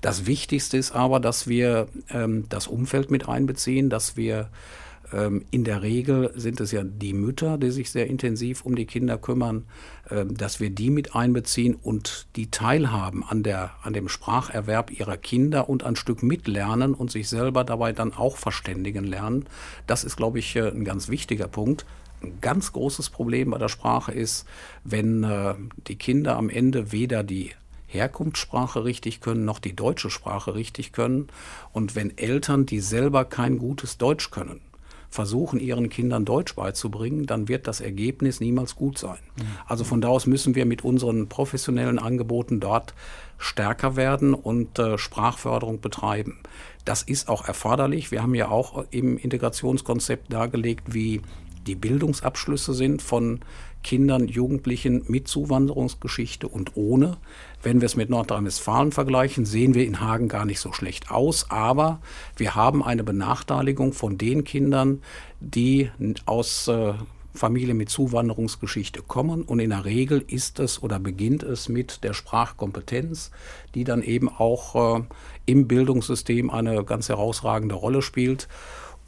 Das 0.00 0.26
Wichtigste 0.26 0.76
ist 0.76 0.92
aber, 0.92 1.18
dass 1.18 1.48
wir 1.48 1.88
ähm, 2.10 2.44
das 2.48 2.68
Umfeld 2.68 3.10
mit 3.10 3.28
einbeziehen, 3.28 3.90
dass 3.90 4.16
wir 4.16 4.48
in 5.50 5.64
der 5.64 5.82
Regel 5.82 6.32
sind 6.34 6.60
es 6.60 6.72
ja 6.72 6.82
die 6.84 7.14
Mütter, 7.14 7.56
die 7.56 7.70
sich 7.70 7.90
sehr 7.90 8.06
intensiv 8.08 8.64
um 8.64 8.74
die 8.74 8.84
Kinder 8.84 9.16
kümmern, 9.16 9.64
ähm, 10.10 10.36
dass 10.36 10.60
wir 10.60 10.70
die 10.70 10.90
mit 10.90 11.14
einbeziehen 11.14 11.74
und 11.74 12.26
die 12.36 12.50
teilhaben 12.50 13.24
an, 13.24 13.42
der, 13.42 13.70
an 13.82 13.94
dem 13.94 14.08
Spracherwerb 14.08 14.90
ihrer 14.90 15.16
Kinder 15.16 15.68
und 15.68 15.82
ein 15.82 15.96
Stück 15.96 16.22
mitlernen 16.22 16.94
und 16.94 17.10
sich 17.10 17.28
selber 17.28 17.64
dabei 17.64 17.92
dann 17.92 18.12
auch 18.12 18.36
verständigen 18.36 19.04
lernen. 19.04 19.46
Das 19.86 20.04
ist, 20.04 20.16
glaube 20.16 20.38
ich, 20.38 20.56
äh, 20.56 20.68
ein 20.68 20.84
ganz 20.84 21.08
wichtiger 21.08 21.48
Punkt. 21.48 21.86
Ein 22.22 22.40
ganz 22.40 22.72
großes 22.72 23.10
Problem 23.10 23.50
bei 23.50 23.58
der 23.58 23.68
Sprache 23.68 24.12
ist, 24.12 24.46
wenn 24.84 25.24
äh, 25.24 25.54
die 25.86 25.96
Kinder 25.96 26.36
am 26.36 26.50
Ende 26.50 26.92
weder 26.92 27.22
die 27.22 27.52
Herkunftssprache 27.86 28.84
richtig 28.84 29.20
können, 29.20 29.46
noch 29.46 29.58
die 29.58 29.74
deutsche 29.74 30.10
Sprache 30.10 30.54
richtig 30.54 30.92
können. 30.92 31.28
Und 31.72 31.96
wenn 31.96 32.16
Eltern, 32.18 32.66
die 32.66 32.80
selber 32.80 33.24
kein 33.24 33.58
gutes 33.58 33.96
Deutsch 33.96 34.30
können, 34.30 34.60
versuchen, 35.10 35.58
ihren 35.58 35.88
Kindern 35.88 36.24
Deutsch 36.24 36.54
beizubringen, 36.54 37.26
dann 37.26 37.48
wird 37.48 37.66
das 37.66 37.80
Ergebnis 37.80 38.40
niemals 38.40 38.76
gut 38.76 38.98
sein. 38.98 39.18
Mhm. 39.36 39.44
Also 39.66 39.84
von 39.84 40.00
da 40.00 40.08
aus 40.08 40.26
müssen 40.26 40.54
wir 40.54 40.66
mit 40.66 40.84
unseren 40.84 41.28
professionellen 41.28 41.98
Angeboten 41.98 42.60
dort 42.60 42.94
stärker 43.38 43.96
werden 43.96 44.34
und 44.34 44.78
äh, 44.78 44.98
Sprachförderung 44.98 45.80
betreiben. 45.80 46.40
Das 46.84 47.02
ist 47.02 47.28
auch 47.28 47.46
erforderlich. 47.46 48.10
Wir 48.10 48.22
haben 48.22 48.34
ja 48.34 48.48
auch 48.48 48.84
im 48.90 49.16
Integrationskonzept 49.16 50.32
dargelegt, 50.32 50.94
wie 50.94 51.22
die 51.66 51.74
Bildungsabschlüsse 51.74 52.74
sind 52.74 53.02
von 53.02 53.40
Kindern, 53.82 54.28
Jugendlichen 54.28 55.04
mit 55.08 55.28
Zuwanderungsgeschichte 55.28 56.48
und 56.48 56.76
ohne. 56.76 57.16
Wenn 57.62 57.80
wir 57.80 57.86
es 57.86 57.96
mit 57.96 58.10
Nordrhein-Westfalen 58.10 58.92
vergleichen, 58.92 59.44
sehen 59.44 59.74
wir 59.74 59.86
in 59.86 60.00
Hagen 60.00 60.28
gar 60.28 60.44
nicht 60.44 60.60
so 60.60 60.72
schlecht 60.72 61.10
aus, 61.10 61.50
aber 61.50 62.00
wir 62.36 62.54
haben 62.54 62.82
eine 62.82 63.04
Benachteiligung 63.04 63.92
von 63.92 64.18
den 64.18 64.44
Kindern, 64.44 65.02
die 65.40 65.90
aus 66.26 66.68
äh, 66.68 66.94
Familien 67.34 67.76
mit 67.76 67.88
Zuwanderungsgeschichte 67.88 69.02
kommen. 69.02 69.42
Und 69.42 69.60
in 69.60 69.70
der 69.70 69.84
Regel 69.84 70.22
ist 70.26 70.58
es 70.58 70.82
oder 70.82 70.98
beginnt 70.98 71.42
es 71.42 71.68
mit 71.68 72.04
der 72.04 72.12
Sprachkompetenz, 72.12 73.30
die 73.74 73.84
dann 73.84 74.02
eben 74.02 74.28
auch 74.28 74.98
äh, 74.98 75.02
im 75.46 75.66
Bildungssystem 75.66 76.50
eine 76.50 76.84
ganz 76.84 77.08
herausragende 77.08 77.74
Rolle 77.74 78.02
spielt 78.02 78.48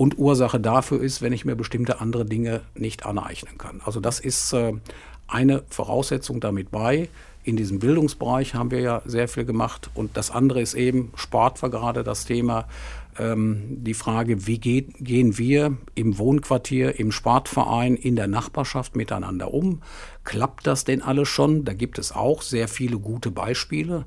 und 0.00 0.16
Ursache 0.16 0.58
dafür 0.58 1.02
ist, 1.02 1.20
wenn 1.20 1.34
ich 1.34 1.44
mir 1.44 1.56
bestimmte 1.56 2.00
andere 2.00 2.24
Dinge 2.24 2.62
nicht 2.74 3.04
aneignen 3.04 3.58
kann. 3.58 3.82
Also 3.84 4.00
das 4.00 4.18
ist 4.18 4.54
äh, 4.54 4.72
eine 5.28 5.62
Voraussetzung 5.68 6.40
damit 6.40 6.70
bei. 6.70 7.10
In 7.44 7.58
diesem 7.58 7.80
Bildungsbereich 7.80 8.54
haben 8.54 8.70
wir 8.70 8.80
ja 8.80 9.02
sehr 9.04 9.28
viel 9.28 9.44
gemacht. 9.44 9.90
Und 9.92 10.16
das 10.16 10.30
andere 10.30 10.62
ist 10.62 10.72
eben, 10.72 11.12
Sport 11.16 11.60
war 11.60 11.68
gerade 11.68 12.02
das 12.02 12.24
Thema, 12.24 12.66
ähm, 13.18 13.84
die 13.84 13.92
Frage, 13.92 14.46
wie 14.46 14.58
geht, 14.58 14.94
gehen 15.00 15.36
wir 15.36 15.76
im 15.94 16.16
Wohnquartier, 16.16 16.98
im 16.98 17.12
Sportverein, 17.12 17.94
in 17.94 18.16
der 18.16 18.26
Nachbarschaft 18.26 18.96
miteinander 18.96 19.52
um? 19.52 19.82
Klappt 20.24 20.66
das 20.66 20.84
denn 20.84 21.02
alles 21.02 21.28
schon? 21.28 21.66
Da 21.66 21.74
gibt 21.74 21.98
es 21.98 22.10
auch 22.10 22.40
sehr 22.40 22.68
viele 22.68 22.98
gute 22.98 23.30
Beispiele. 23.30 24.06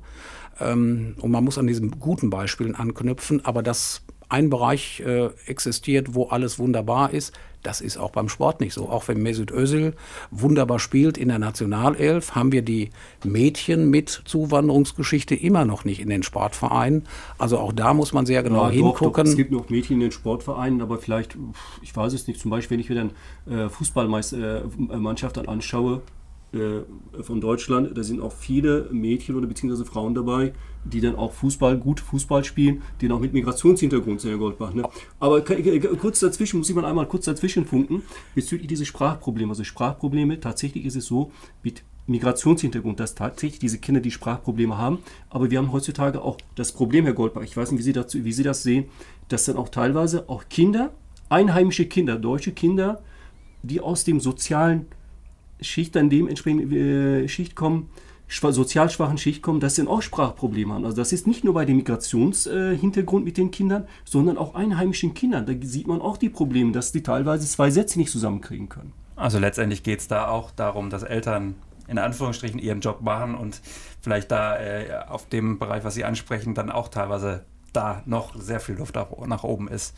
Ähm, 0.58 1.14
und 1.20 1.30
man 1.30 1.44
muss 1.44 1.56
an 1.56 1.68
diesen 1.68 2.00
guten 2.00 2.30
Beispielen 2.30 2.74
anknüpfen, 2.74 3.44
aber 3.44 3.62
das 3.62 4.02
ein 4.28 4.50
Bereich 4.50 5.00
äh, 5.00 5.28
existiert, 5.46 6.14
wo 6.14 6.26
alles 6.26 6.58
wunderbar 6.58 7.12
ist. 7.12 7.32
Das 7.64 7.80
ist 7.80 7.96
auch 7.96 8.10
beim 8.10 8.28
Sport 8.28 8.60
nicht 8.60 8.74
so. 8.74 8.90
Auch 8.90 9.08
wenn 9.08 9.22
Mesut 9.22 9.50
Özil 9.50 9.94
wunderbar 10.30 10.78
spielt 10.78 11.16
in 11.16 11.28
der 11.28 11.38
Nationalelf, 11.38 12.34
haben 12.34 12.52
wir 12.52 12.60
die 12.60 12.90
Mädchen 13.24 13.88
mit 13.88 14.22
Zuwanderungsgeschichte 14.26 15.34
immer 15.34 15.64
noch 15.64 15.86
nicht 15.86 16.00
in 16.00 16.10
den 16.10 16.22
Sportvereinen. 16.22 17.04
Also 17.38 17.58
auch 17.58 17.72
da 17.72 17.94
muss 17.94 18.12
man 18.12 18.26
sehr 18.26 18.42
genau 18.42 18.66
ja, 18.66 18.70
hingucken. 18.70 19.06
Doch, 19.06 19.14
doch. 19.14 19.24
Es 19.24 19.36
gibt 19.36 19.50
noch 19.50 19.70
Mädchen 19.70 19.94
in 19.94 20.00
den 20.00 20.12
Sportvereinen, 20.12 20.82
aber 20.82 20.98
vielleicht, 20.98 21.38
ich 21.80 21.96
weiß 21.96 22.12
es 22.12 22.26
nicht, 22.28 22.38
zum 22.38 22.50
Beispiel, 22.50 22.76
wenn 22.76 22.80
ich 22.80 22.90
mir 22.90 22.96
dann 22.96 23.10
äh, 23.50 23.68
Fußballmannschaft 23.70 25.36
äh, 25.38 25.46
anschaue, 25.46 25.96
äh, 25.96 26.00
von 27.20 27.40
Deutschland, 27.40 27.96
da 27.96 28.02
sind 28.02 28.20
auch 28.20 28.32
viele 28.32 28.88
Mädchen 28.92 29.34
oder 29.34 29.46
beziehungsweise 29.46 29.84
Frauen 29.84 30.14
dabei, 30.14 30.52
die 30.84 31.00
dann 31.00 31.16
auch 31.16 31.32
Fußball, 31.32 31.78
gut 31.78 32.00
Fußball 32.00 32.44
spielen, 32.44 32.82
die 33.00 33.08
dann 33.08 33.16
auch 33.16 33.20
mit 33.20 33.32
Migrationshintergrund 33.32 34.20
sind, 34.20 34.30
Herr 34.30 34.38
Goldbach. 34.38 34.74
Ne? 34.74 34.84
Aber 35.18 35.42
kurz 35.42 36.20
dazwischen, 36.20 36.58
muss 36.58 36.68
ich 36.68 36.76
mal 36.76 36.84
einmal 36.84 37.06
kurz 37.06 37.24
dazwischen 37.24 37.64
funken, 37.64 38.02
bezüglich 38.34 38.68
dieses 38.68 38.86
Sprachprobleme. 38.88 39.50
Also 39.50 39.64
Sprachprobleme, 39.64 40.40
tatsächlich 40.40 40.84
ist 40.84 40.96
es 40.96 41.06
so, 41.06 41.32
mit 41.62 41.82
Migrationshintergrund, 42.06 43.00
dass 43.00 43.14
tatsächlich 43.14 43.58
diese 43.58 43.78
Kinder 43.78 44.00
die 44.00 44.10
Sprachprobleme 44.10 44.76
haben. 44.76 44.98
Aber 45.30 45.50
wir 45.50 45.58
haben 45.58 45.72
heutzutage 45.72 46.22
auch 46.22 46.38
das 46.54 46.72
Problem, 46.72 47.04
Herr 47.04 47.14
Goldbach, 47.14 47.42
ich 47.42 47.56
weiß 47.56 47.70
nicht, 47.70 47.80
wie 47.80 47.84
Sie, 47.84 47.92
dazu, 47.92 48.24
wie 48.24 48.32
Sie 48.32 48.42
das 48.42 48.62
sehen, 48.62 48.86
dass 49.28 49.46
dann 49.46 49.56
auch 49.56 49.70
teilweise 49.70 50.28
auch 50.28 50.44
Kinder, 50.50 50.92
einheimische 51.30 51.86
Kinder, 51.86 52.16
deutsche 52.16 52.52
Kinder, 52.52 53.02
die 53.62 53.80
aus 53.80 54.04
dem 54.04 54.20
sozialen 54.20 54.86
Schicht 55.60 55.96
dann 55.96 56.10
dementsprechend 56.10 56.72
äh, 56.72 57.28
Schicht 57.28 57.54
kommen, 57.54 57.90
sozial 58.28 58.90
schwachen 58.90 59.18
Schicht 59.18 59.42
kommen, 59.42 59.60
dass 59.60 59.76
sie 59.76 59.82
dann 59.82 59.88
auch 59.88 60.02
Sprachprobleme 60.02 60.74
haben. 60.74 60.84
Also 60.84 60.96
das 60.96 61.12
ist 61.12 61.26
nicht 61.26 61.44
nur 61.44 61.54
bei 61.54 61.64
dem 61.64 61.76
Migrationshintergrund 61.76 63.22
äh, 63.22 63.24
mit 63.24 63.36
den 63.36 63.50
Kindern, 63.50 63.86
sondern 64.04 64.38
auch 64.38 64.54
einheimischen 64.54 65.14
Kindern. 65.14 65.46
Da 65.46 65.52
sieht 65.62 65.86
man 65.86 66.00
auch 66.00 66.16
die 66.16 66.30
Probleme, 66.30 66.72
dass 66.72 66.92
die 66.92 67.02
teilweise 67.02 67.46
zwei 67.46 67.70
Sätze 67.70 67.98
nicht 67.98 68.10
zusammenkriegen 68.10 68.68
können. 68.68 68.92
Also 69.16 69.38
letztendlich 69.38 69.82
geht 69.82 70.00
es 70.00 70.08
da 70.08 70.28
auch 70.28 70.50
darum, 70.50 70.90
dass 70.90 71.02
Eltern 71.02 71.54
in 71.86 71.98
Anführungsstrichen 71.98 72.58
ihren 72.58 72.80
Job 72.80 73.02
machen 73.02 73.34
und 73.34 73.60
vielleicht 74.00 74.30
da 74.30 74.58
äh, 74.58 75.04
auf 75.08 75.28
dem 75.28 75.58
Bereich, 75.58 75.84
was 75.84 75.94
Sie 75.94 76.04
ansprechen, 76.04 76.54
dann 76.54 76.70
auch 76.70 76.88
teilweise 76.88 77.44
da 77.72 78.02
noch 78.06 78.34
sehr 78.36 78.60
viel 78.60 78.76
Luft 78.76 78.94
nach 78.94 79.44
oben 79.44 79.68
ist. 79.68 79.94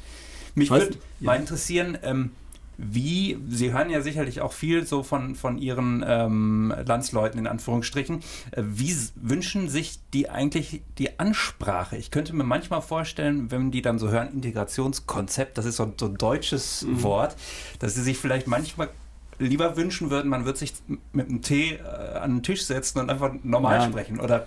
Mich 0.54 0.70
würde 0.70 0.96
ja. 1.20 1.26
mal 1.26 1.36
interessieren, 1.36 1.98
ähm, 2.02 2.32
wie, 2.78 3.38
Sie 3.48 3.72
hören 3.72 3.90
ja 3.90 4.00
sicherlich 4.02 4.40
auch 4.40 4.52
viel 4.52 4.86
so 4.86 5.02
von, 5.02 5.34
von 5.34 5.58
Ihren 5.58 6.04
ähm, 6.06 6.74
Landsleuten 6.84 7.38
in 7.38 7.46
Anführungsstrichen, 7.46 8.20
äh, 8.50 8.62
wie 8.62 8.94
wünschen 9.14 9.68
sich 9.68 9.98
die 10.12 10.28
eigentlich 10.28 10.82
die 10.98 11.18
Ansprache? 11.18 11.96
Ich 11.96 12.10
könnte 12.10 12.34
mir 12.34 12.44
manchmal 12.44 12.82
vorstellen, 12.82 13.50
wenn 13.50 13.70
die 13.70 13.82
dann 13.82 13.98
so 13.98 14.10
hören, 14.10 14.32
Integrationskonzept, 14.32 15.56
das 15.56 15.64
ist 15.64 15.76
so, 15.76 15.92
so 15.98 16.06
ein 16.06 16.16
deutsches 16.16 16.82
mhm. 16.82 17.02
Wort, 17.02 17.36
dass 17.78 17.94
sie 17.94 18.02
sich 18.02 18.18
vielleicht 18.18 18.46
manchmal 18.46 18.90
lieber 19.38 19.76
wünschen 19.76 20.10
würden, 20.10 20.28
man 20.28 20.44
würde 20.44 20.58
sich 20.58 20.72
mit 21.12 21.28
einem 21.28 21.42
Tee 21.42 21.74
äh, 21.74 22.18
an 22.18 22.36
den 22.36 22.42
Tisch 22.42 22.64
setzen 22.64 23.00
und 23.00 23.10
einfach 23.10 23.32
normal 23.42 23.80
ja. 23.80 23.86
sprechen, 23.86 24.20
oder? 24.20 24.46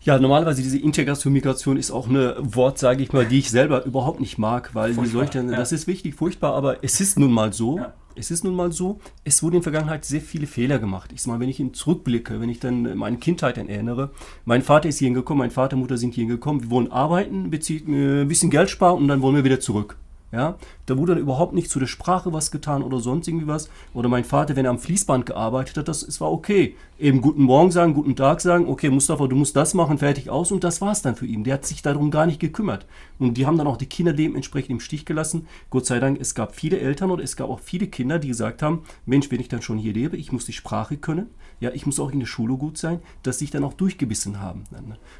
Ja, 0.00 0.18
normalerweise 0.18 0.62
diese 0.62 0.78
Integration, 0.78 1.32
Migration 1.32 1.76
ist 1.76 1.90
auch 1.90 2.08
eine 2.08 2.36
Wort, 2.38 2.78
sage 2.78 3.02
ich 3.02 3.12
mal, 3.12 3.26
die 3.26 3.40
ich 3.40 3.50
selber 3.50 3.84
überhaupt 3.84 4.20
nicht 4.20 4.38
mag, 4.38 4.74
weil 4.74 4.96
wie 4.96 5.06
soll 5.06 5.24
ich 5.24 5.30
denn, 5.30 5.50
ja. 5.50 5.56
das 5.56 5.72
ist 5.72 5.86
wichtig, 5.86 6.14
furchtbar, 6.14 6.54
aber 6.54 6.82
es 6.82 7.00
ist 7.00 7.18
nun 7.18 7.32
mal 7.32 7.52
so. 7.52 7.78
Ja. 7.78 7.94
Es 8.14 8.32
ist 8.32 8.42
nun 8.42 8.56
mal 8.56 8.72
so, 8.72 8.98
es 9.22 9.44
wurden 9.44 9.54
in 9.54 9.60
der 9.60 9.72
Vergangenheit 9.72 10.04
sehr 10.04 10.20
viele 10.20 10.48
Fehler 10.48 10.80
gemacht. 10.80 11.12
Ich 11.14 11.22
sag 11.22 11.32
mal, 11.32 11.38
wenn 11.38 11.48
ich 11.48 11.60
ihn 11.60 11.72
zurückblicke, 11.72 12.40
wenn 12.40 12.48
ich 12.48 12.58
dann 12.58 12.96
meine 12.98 13.18
Kindheit 13.18 13.58
erinnere, 13.58 14.10
mein 14.44 14.62
Vater 14.62 14.88
ist 14.88 14.98
hierhin 14.98 15.14
gekommen, 15.14 15.38
mein 15.38 15.52
Vater, 15.52 15.76
Mutter 15.76 15.96
sind 15.96 16.14
hierhin 16.14 16.28
gekommen, 16.28 16.64
wir 16.64 16.70
wollen 16.70 16.90
arbeiten, 16.90 17.44
äh, 17.52 18.22
ein 18.22 18.28
bisschen 18.28 18.50
Geld 18.50 18.70
sparen 18.70 18.98
und 18.98 19.06
dann 19.06 19.22
wollen 19.22 19.36
wir 19.36 19.44
wieder 19.44 19.60
zurück. 19.60 19.98
Ja, 20.30 20.58
da 20.84 20.98
wurde 20.98 21.14
dann 21.14 21.22
überhaupt 21.22 21.54
nicht 21.54 21.70
zu 21.70 21.78
der 21.78 21.86
Sprache 21.86 22.34
was 22.34 22.50
getan 22.50 22.82
oder 22.82 23.00
sonst 23.00 23.28
irgendwie 23.28 23.46
was. 23.46 23.70
Oder 23.94 24.10
mein 24.10 24.24
Vater, 24.24 24.56
wenn 24.56 24.66
er 24.66 24.70
am 24.70 24.78
Fließband 24.78 25.24
gearbeitet 25.24 25.78
hat, 25.78 25.88
das, 25.88 26.02
es 26.02 26.20
war 26.20 26.30
okay. 26.30 26.76
Eben 26.98 27.22
guten 27.22 27.42
Morgen 27.42 27.70
sagen, 27.70 27.94
guten 27.94 28.14
Tag 28.14 28.42
sagen, 28.42 28.68
okay, 28.68 28.90
Mustafa, 28.90 29.26
du 29.26 29.36
musst 29.36 29.56
das 29.56 29.72
machen, 29.72 29.96
fertig 29.96 30.28
aus 30.28 30.52
und 30.52 30.64
das 30.64 30.82
war 30.82 30.92
es 30.92 31.00
dann 31.00 31.16
für 31.16 31.24
ihn. 31.24 31.44
Der 31.44 31.54
hat 31.54 31.64
sich 31.64 31.80
darum 31.80 32.10
gar 32.10 32.26
nicht 32.26 32.40
gekümmert. 32.40 32.84
Und 33.18 33.38
die 33.38 33.46
haben 33.46 33.56
dann 33.56 33.66
auch 33.66 33.78
die 33.78 33.86
Kinder 33.86 34.12
dementsprechend 34.12 34.70
im 34.70 34.80
Stich 34.80 35.06
gelassen. 35.06 35.46
Gott 35.70 35.86
sei 35.86 35.98
Dank, 35.98 36.20
es 36.20 36.34
gab 36.34 36.54
viele 36.54 36.78
Eltern 36.78 37.10
oder 37.10 37.22
es 37.22 37.36
gab 37.36 37.48
auch 37.48 37.60
viele 37.60 37.86
Kinder, 37.86 38.18
die 38.18 38.28
gesagt 38.28 38.62
haben, 38.62 38.82
Mensch, 39.06 39.30
wenn 39.30 39.40
ich 39.40 39.48
dann 39.48 39.62
schon 39.62 39.78
hier 39.78 39.94
lebe, 39.94 40.18
ich 40.18 40.30
muss 40.30 40.44
die 40.44 40.52
Sprache 40.52 40.98
können, 40.98 41.28
ja, 41.60 41.70
ich 41.72 41.86
muss 41.86 41.98
auch 41.98 42.12
in 42.12 42.20
der 42.20 42.26
Schule 42.26 42.56
gut 42.56 42.78
sein, 42.78 43.00
dass 43.22 43.38
sich 43.38 43.50
dann 43.50 43.64
auch 43.64 43.72
durchgebissen 43.72 44.40
haben. 44.40 44.64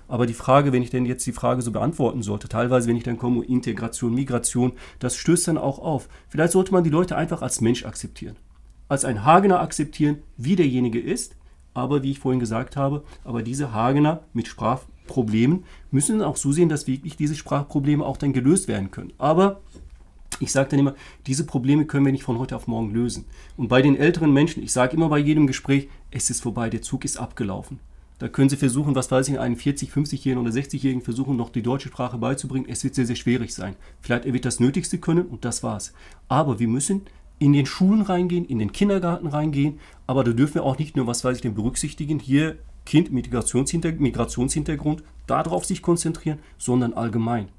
Aber 0.06 0.26
die 0.26 0.34
Frage, 0.34 0.72
wenn 0.72 0.82
ich 0.82 0.90
denn 0.90 1.06
jetzt 1.06 1.26
die 1.26 1.32
Frage 1.32 1.62
so 1.62 1.72
beantworten 1.72 2.22
sollte, 2.22 2.48
teilweise, 2.48 2.88
wenn 2.88 2.96
ich 2.96 3.02
dann 3.04 3.18
komme, 3.18 3.44
Integration, 3.44 4.14
Migration, 4.14 4.72
das 4.98 5.16
stößt 5.16 5.48
dann 5.48 5.58
auch 5.58 5.78
auf. 5.78 6.08
Vielleicht 6.28 6.52
sollte 6.52 6.72
man 6.72 6.84
die 6.84 6.90
Leute 6.90 7.16
einfach 7.16 7.42
als 7.42 7.60
Mensch 7.60 7.84
akzeptieren. 7.84 8.36
Als 8.88 9.04
ein 9.04 9.24
Hagener 9.24 9.60
akzeptieren, 9.60 10.18
wie 10.36 10.56
derjenige 10.56 11.00
ist, 11.00 11.36
aber 11.74 12.02
wie 12.02 12.10
ich 12.10 12.18
vorhin 12.18 12.40
gesagt 12.40 12.76
habe, 12.76 13.04
aber 13.24 13.42
diese 13.42 13.72
Hagener 13.72 14.22
mit 14.32 14.48
Sprachproblemen 14.48 15.64
müssen 15.90 16.22
auch 16.22 16.36
so 16.36 16.52
sehen, 16.52 16.68
dass 16.68 16.86
wirklich 16.86 17.16
diese 17.16 17.34
Sprachprobleme 17.34 18.04
auch 18.04 18.16
dann 18.16 18.32
gelöst 18.32 18.66
werden 18.68 18.90
können. 18.90 19.12
Aber 19.18 19.60
ich 20.40 20.52
sage 20.52 20.70
dann 20.70 20.80
immer, 20.80 20.94
diese 21.26 21.44
Probleme 21.44 21.84
können 21.84 22.04
wir 22.04 22.12
nicht 22.12 22.24
von 22.24 22.38
heute 22.38 22.56
auf 22.56 22.66
morgen 22.66 22.92
lösen. 22.92 23.24
Und 23.56 23.68
bei 23.68 23.82
den 23.82 23.96
älteren 23.96 24.32
Menschen, 24.32 24.62
ich 24.62 24.72
sage 24.72 24.96
immer 24.96 25.08
bei 25.08 25.18
jedem 25.18 25.46
Gespräch, 25.46 25.88
es 26.10 26.30
ist 26.30 26.42
vorbei, 26.42 26.70
der 26.70 26.82
Zug 26.82 27.04
ist 27.04 27.18
abgelaufen. 27.18 27.80
Da 28.18 28.28
können 28.28 28.48
Sie 28.48 28.56
versuchen, 28.56 28.94
was 28.96 29.10
weiß 29.10 29.28
ich, 29.28 29.38
einen 29.38 29.56
40, 29.56 29.90
50-Jährigen 29.90 30.42
oder 30.44 30.50
60-Jährigen 30.50 31.02
versuchen, 31.02 31.36
noch 31.36 31.50
die 31.50 31.62
deutsche 31.62 31.88
Sprache 31.88 32.18
beizubringen. 32.18 32.66
Es 32.68 32.82
wird 32.82 32.96
sehr, 32.96 33.06
sehr 33.06 33.16
schwierig 33.16 33.54
sein. 33.54 33.76
Vielleicht 34.00 34.24
er 34.24 34.32
wird 34.32 34.44
das 34.44 34.58
Nötigste 34.58 34.98
können 34.98 35.26
und 35.26 35.44
das 35.44 35.62
war's. 35.62 35.92
Aber 36.26 36.58
wir 36.58 36.66
müssen 36.66 37.02
in 37.38 37.52
den 37.52 37.66
Schulen 37.66 38.02
reingehen, 38.02 38.44
in 38.44 38.58
den 38.58 38.72
Kindergarten 38.72 39.28
reingehen. 39.28 39.78
Aber 40.08 40.24
da 40.24 40.32
dürfen 40.32 40.56
wir 40.56 40.64
auch 40.64 40.78
nicht 40.78 40.96
nur, 40.96 41.06
was 41.06 41.24
weiß 41.24 41.36
ich, 41.36 41.42
den 41.42 41.54
berücksichtigen, 41.54 42.18
hier 42.18 42.58
Kind 42.84 43.12
mit 43.12 43.30
Migrationshintergrund, 43.30 45.04
darauf 45.26 45.64
sich 45.64 45.82
konzentrieren, 45.82 46.38
sondern 46.56 46.94
allgemein. 46.94 47.50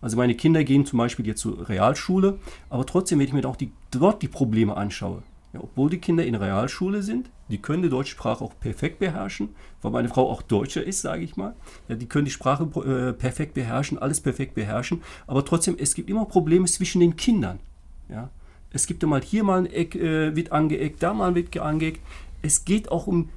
Also 0.00 0.16
meine 0.16 0.34
Kinder 0.34 0.64
gehen 0.64 0.86
zum 0.86 0.98
Beispiel 0.98 1.26
jetzt 1.26 1.40
zur 1.40 1.68
Realschule, 1.68 2.38
aber 2.68 2.84
trotzdem, 2.84 3.18
wenn 3.18 3.26
ich 3.26 3.32
mir 3.32 3.46
auch 3.46 3.56
die, 3.56 3.72
dort 3.90 4.22
die 4.22 4.28
Probleme 4.28 4.76
anschaue, 4.76 5.22
ja, 5.54 5.60
obwohl 5.62 5.88
die 5.88 5.98
Kinder 5.98 6.26
in 6.26 6.34
Realschule 6.34 7.02
sind, 7.02 7.30
die 7.48 7.58
können 7.58 7.84
die 7.84 7.88
deutsche 7.88 8.10
Sprache 8.10 8.44
auch 8.44 8.58
perfekt 8.58 8.98
beherrschen, 8.98 9.50
weil 9.82 9.92
meine 9.92 10.08
Frau 10.08 10.28
auch 10.28 10.42
Deutsche 10.42 10.80
ist, 10.80 11.00
sage 11.00 11.22
ich 11.22 11.36
mal. 11.36 11.54
Ja, 11.88 11.94
die 11.94 12.06
können 12.06 12.24
die 12.24 12.32
Sprache 12.32 12.64
äh, 12.64 13.12
perfekt 13.12 13.54
beherrschen, 13.54 13.96
alles 13.96 14.20
perfekt 14.20 14.54
beherrschen, 14.54 15.02
aber 15.28 15.44
trotzdem, 15.44 15.76
es 15.78 15.94
gibt 15.94 16.10
immer 16.10 16.24
Probleme 16.24 16.66
zwischen 16.66 17.00
den 17.00 17.14
Kindern. 17.14 17.60
Ja. 18.08 18.30
Es 18.70 18.88
gibt 18.88 19.04
mal 19.04 19.22
hier 19.22 19.44
mal 19.44 19.60
ein 19.60 19.66
Eck, 19.66 19.94
äh, 19.94 20.34
wird 20.34 20.50
angeeckt, 20.50 21.00
da 21.04 21.14
mal 21.14 21.36
wird 21.36 21.56
angeeckt. 21.56 22.00
Es 22.42 22.64
geht 22.64 22.90
auch 22.90 23.06
um 23.06 23.30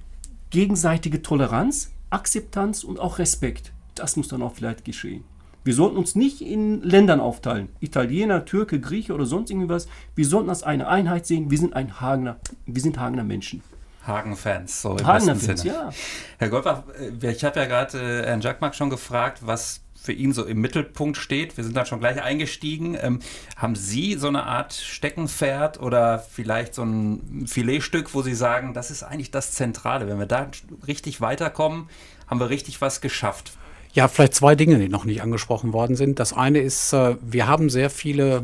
gegenseitige 0.50 1.22
Toleranz, 1.22 1.92
Akzeptanz 2.10 2.84
und 2.84 3.00
auch 3.00 3.20
Respekt. 3.20 3.72
Das 3.94 4.16
muss 4.16 4.28
dann 4.28 4.42
auch 4.42 4.56
vielleicht 4.56 4.84
geschehen. 4.84 5.24
Wir 5.68 5.74
sollten 5.74 5.98
uns 5.98 6.16
nicht 6.16 6.40
in 6.40 6.82
Ländern 6.82 7.20
aufteilen. 7.20 7.68
Italiener, 7.82 8.46
Türke, 8.46 8.80
Grieche 8.80 9.14
oder 9.14 9.26
sonst 9.26 9.50
irgendwas. 9.50 9.90
Wir 10.16 10.26
sollten 10.26 10.48
das 10.48 10.64
eine 10.64 10.88
Einheit 10.88 11.26
sehen. 11.26 11.52
Wir 11.52 11.58
sind 11.58 11.76
ein 11.76 12.00
Hagener, 12.00 12.38
wir 12.66 12.82
sind 12.82 12.98
Hagener 12.98 13.26
Menschen. 13.26 13.62
Hagen-Fans, 14.06 14.82
so 14.82 14.96
im 14.96 15.06
Hagener 15.06 15.34
besten 15.34 15.46
Fans, 15.46 15.62
Sinne. 15.64 15.74
ja. 15.74 15.90
Herr 16.38 16.48
Goldbach, 16.48 16.84
äh, 17.22 17.32
ich 17.32 17.44
habe 17.44 17.60
ja 17.60 17.66
gerade 17.66 18.00
äh, 18.00 18.26
Herrn 18.28 18.40
Jackmark 18.40 18.76
schon 18.76 18.90
gefragt, 18.90 19.40
was 19.42 19.82
für 20.02 20.14
ihn 20.14 20.32
so 20.32 20.46
im 20.46 20.62
Mittelpunkt 20.62 21.18
steht. 21.18 21.58
Wir 21.58 21.66
sind 21.66 21.76
da 21.76 21.84
schon 21.84 22.00
gleich 22.00 22.24
eingestiegen. 22.24 22.98
Ähm, 23.02 23.20
haben 23.58 23.76
Sie 23.76 24.14
so 24.14 24.30
eine 24.30 24.44
Art 24.44 24.72
Steckenpferd 24.72 25.82
oder 25.82 26.20
vielleicht 26.20 26.76
so 26.76 26.84
ein 26.84 27.46
Filetstück, 27.46 28.14
wo 28.14 28.22
Sie 28.22 28.36
sagen, 28.36 28.74
das 28.74 28.90
ist 28.90 29.04
eigentlich 29.04 29.32
das 29.32 29.52
Zentrale. 29.52 30.08
Wenn 30.08 30.18
wir 30.18 30.28
da 30.28 30.50
richtig 30.88 31.20
weiterkommen, 31.20 31.90
haben 32.26 32.40
wir 32.40 32.48
richtig 32.50 32.80
was 32.80 33.02
geschafft. 33.02 33.52
Ja, 33.98 34.08
vielleicht 34.08 34.36
zwei 34.36 34.54
Dinge, 34.54 34.78
die 34.78 34.90
noch 34.90 35.06
nicht 35.06 35.24
angesprochen 35.24 35.74
worden 35.74 35.96
sind. 35.96 36.20
Das 36.20 36.32
eine 36.32 36.60
ist, 36.60 36.94
äh, 36.94 37.16
wir 37.20 37.48
haben 37.48 37.68
sehr 37.72 37.90
viele 37.90 38.44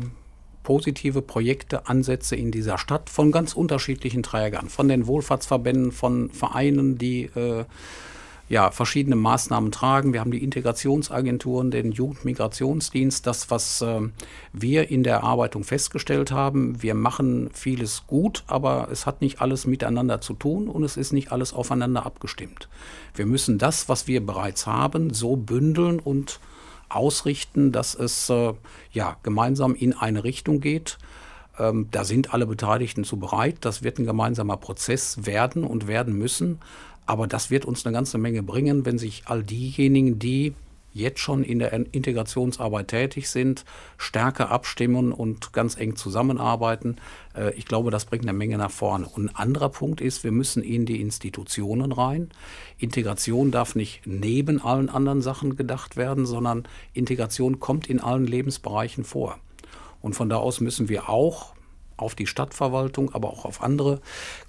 positive 0.64 1.22
Projekte, 1.22 1.86
Ansätze 1.86 2.34
in 2.34 2.50
dieser 2.50 2.76
Stadt 2.76 3.08
von 3.08 3.30
ganz 3.30 3.52
unterschiedlichen 3.54 4.24
Trägern, 4.24 4.68
von 4.68 4.88
den 4.88 5.06
Wohlfahrtsverbänden, 5.06 5.92
von 5.92 6.30
Vereinen, 6.30 6.98
die 6.98 7.26
äh, 7.36 7.66
ja, 8.54 8.70
verschiedene 8.70 9.16
Maßnahmen 9.16 9.72
tragen. 9.72 10.12
Wir 10.12 10.20
haben 10.20 10.30
die 10.30 10.44
Integrationsagenturen, 10.44 11.72
den 11.72 11.90
Jugendmigrationsdienst, 11.90 13.26
das, 13.26 13.50
was 13.50 13.82
äh, 13.82 14.02
wir 14.52 14.90
in 14.90 15.02
der 15.02 15.14
Erarbeitung 15.14 15.64
festgestellt 15.64 16.30
haben. 16.30 16.80
Wir 16.80 16.94
machen 16.94 17.50
vieles 17.52 18.06
gut, 18.06 18.44
aber 18.46 18.86
es 18.92 19.06
hat 19.06 19.22
nicht 19.22 19.40
alles 19.40 19.66
miteinander 19.66 20.20
zu 20.20 20.34
tun 20.34 20.68
und 20.68 20.84
es 20.84 20.96
ist 20.96 21.12
nicht 21.12 21.32
alles 21.32 21.52
aufeinander 21.52 22.06
abgestimmt. 22.06 22.68
Wir 23.16 23.26
müssen 23.26 23.58
das, 23.58 23.88
was 23.88 24.06
wir 24.06 24.24
bereits 24.24 24.68
haben, 24.68 25.12
so 25.12 25.34
bündeln 25.34 25.98
und 25.98 26.38
ausrichten, 26.88 27.72
dass 27.72 27.96
es 27.96 28.30
äh, 28.30 28.52
ja, 28.92 29.16
gemeinsam 29.24 29.74
in 29.74 29.94
eine 29.94 30.22
Richtung 30.22 30.60
geht. 30.60 30.98
Ähm, 31.58 31.88
da 31.90 32.04
sind 32.04 32.32
alle 32.32 32.46
Beteiligten 32.46 33.02
zu 33.02 33.16
bereit. 33.16 33.56
Das 33.62 33.82
wird 33.82 33.98
ein 33.98 34.06
gemeinsamer 34.06 34.58
Prozess 34.58 35.26
werden 35.26 35.64
und 35.64 35.88
werden 35.88 36.14
müssen. 36.16 36.60
Aber 37.06 37.26
das 37.26 37.50
wird 37.50 37.64
uns 37.64 37.84
eine 37.84 37.92
ganze 37.92 38.18
Menge 38.18 38.42
bringen, 38.42 38.86
wenn 38.86 38.98
sich 38.98 39.24
all 39.26 39.42
diejenigen, 39.42 40.18
die 40.18 40.54
jetzt 40.94 41.18
schon 41.18 41.42
in 41.42 41.58
der 41.58 41.72
Integrationsarbeit 41.72 42.88
tätig 42.88 43.28
sind, 43.28 43.64
stärker 43.98 44.50
abstimmen 44.50 45.12
und 45.12 45.52
ganz 45.52 45.76
eng 45.76 45.96
zusammenarbeiten. 45.96 46.96
Äh, 47.36 47.52
ich 47.54 47.66
glaube, 47.66 47.90
das 47.90 48.06
bringt 48.06 48.22
eine 48.22 48.32
Menge 48.32 48.56
nach 48.56 48.70
vorne. 48.70 49.06
Und 49.06 49.26
ein 49.26 49.36
anderer 49.36 49.68
Punkt 49.68 50.00
ist, 50.00 50.24
wir 50.24 50.30
müssen 50.30 50.62
in 50.62 50.86
die 50.86 51.00
Institutionen 51.00 51.92
rein. 51.92 52.30
Integration 52.78 53.50
darf 53.50 53.74
nicht 53.74 54.02
neben 54.06 54.62
allen 54.62 54.88
anderen 54.88 55.20
Sachen 55.20 55.56
gedacht 55.56 55.96
werden, 55.96 56.26
sondern 56.26 56.62
Integration 56.92 57.58
kommt 57.58 57.90
in 57.90 58.00
allen 58.00 58.26
Lebensbereichen 58.26 59.04
vor. 59.04 59.38
Und 60.00 60.14
von 60.14 60.28
da 60.28 60.36
aus 60.36 60.60
müssen 60.60 60.88
wir 60.88 61.08
auch 61.08 61.53
auf 61.96 62.14
die 62.14 62.26
Stadtverwaltung, 62.26 63.14
aber 63.14 63.30
auch 63.30 63.44
auf 63.44 63.62
andere 63.62 64.00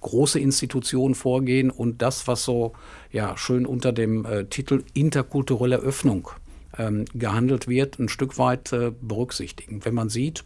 große 0.01 0.39
Institutionen 0.39 1.15
vorgehen 1.15 1.69
und 1.69 2.01
das, 2.01 2.27
was 2.27 2.43
so 2.43 2.73
ja, 3.11 3.37
schön 3.37 3.65
unter 3.65 3.91
dem 3.91 4.25
äh, 4.25 4.45
Titel 4.45 4.83
interkulturelle 4.93 5.77
Öffnung 5.77 6.29
ähm, 6.77 7.05
gehandelt 7.13 7.67
wird, 7.67 7.99
ein 7.99 8.09
Stück 8.09 8.37
weit 8.37 8.73
äh, 8.73 8.91
berücksichtigen. 9.01 9.85
Wenn 9.85 9.93
man 9.93 10.09
sieht, 10.09 10.43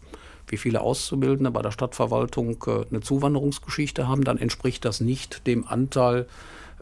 wie 0.48 0.56
viele 0.56 0.80
Auszubildende 0.80 1.50
bei 1.50 1.62
der 1.62 1.70
Stadtverwaltung 1.70 2.62
äh, 2.66 2.84
eine 2.90 3.00
Zuwanderungsgeschichte 3.00 4.08
haben, 4.08 4.24
dann 4.24 4.38
entspricht 4.38 4.84
das 4.84 5.00
nicht 5.00 5.46
dem 5.46 5.66
Anteil 5.66 6.26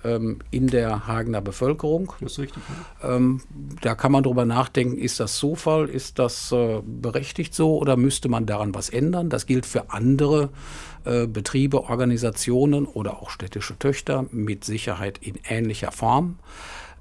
ähm, 0.04 0.38
in 0.50 0.66
der 0.68 1.06
Hagener 1.06 1.40
Bevölkerung. 1.40 2.12
Das 2.20 2.32
ist 2.32 2.38
richtig. 2.38 2.62
Ähm, 3.02 3.40
da 3.80 3.94
kann 3.94 4.12
man 4.12 4.22
darüber 4.22 4.44
nachdenken, 4.44 4.98
ist 4.98 5.20
das 5.20 5.36
Zufall, 5.36 5.88
ist 5.88 6.18
das 6.18 6.52
äh, 6.52 6.80
berechtigt 6.84 7.54
so 7.54 7.78
oder 7.78 7.96
müsste 7.96 8.28
man 8.28 8.46
daran 8.46 8.74
was 8.74 8.88
ändern? 8.88 9.30
Das 9.30 9.46
gilt 9.46 9.66
für 9.66 9.90
andere 9.90 10.50
äh, 11.04 11.26
Betriebe, 11.26 11.84
Organisationen 11.84 12.86
oder 12.86 13.22
auch 13.22 13.30
städtische 13.30 13.78
Töchter 13.78 14.26
mit 14.30 14.64
Sicherheit 14.64 15.18
in 15.18 15.34
ähnlicher 15.48 15.92
Form. 15.92 16.38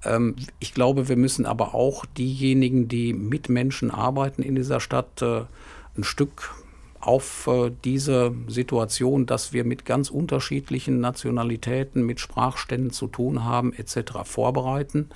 Ähm, 0.04 0.36
ich 0.60 0.74
glaube, 0.74 1.10
wir 1.10 1.18
müssen 1.18 1.46
aber 1.46 1.74
auch 1.74 2.06
diejenigen, 2.06 2.88
die 2.88 3.14
mit 3.14 3.50
Menschen 3.50 3.92
arbeiten 3.92 4.44
in 4.44 4.56
dieser 4.56 4.80
Stadt, 4.80 5.22
äh, 5.22 5.42
ein 5.98 6.04
Stück 6.04 6.54
auf 7.08 7.48
äh, 7.48 7.72
diese 7.86 8.34
Situation, 8.48 9.26
dass 9.26 9.54
wir 9.54 9.64
mit 9.64 9.86
ganz 9.86 10.10
unterschiedlichen 10.10 11.00
Nationalitäten, 11.00 12.06
mit 12.06 12.20
Sprachständen 12.20 12.92
zu 12.92 13.08
tun 13.08 13.46
haben, 13.46 13.74
etc. 13.74 14.24
vorbereiten 14.26 15.10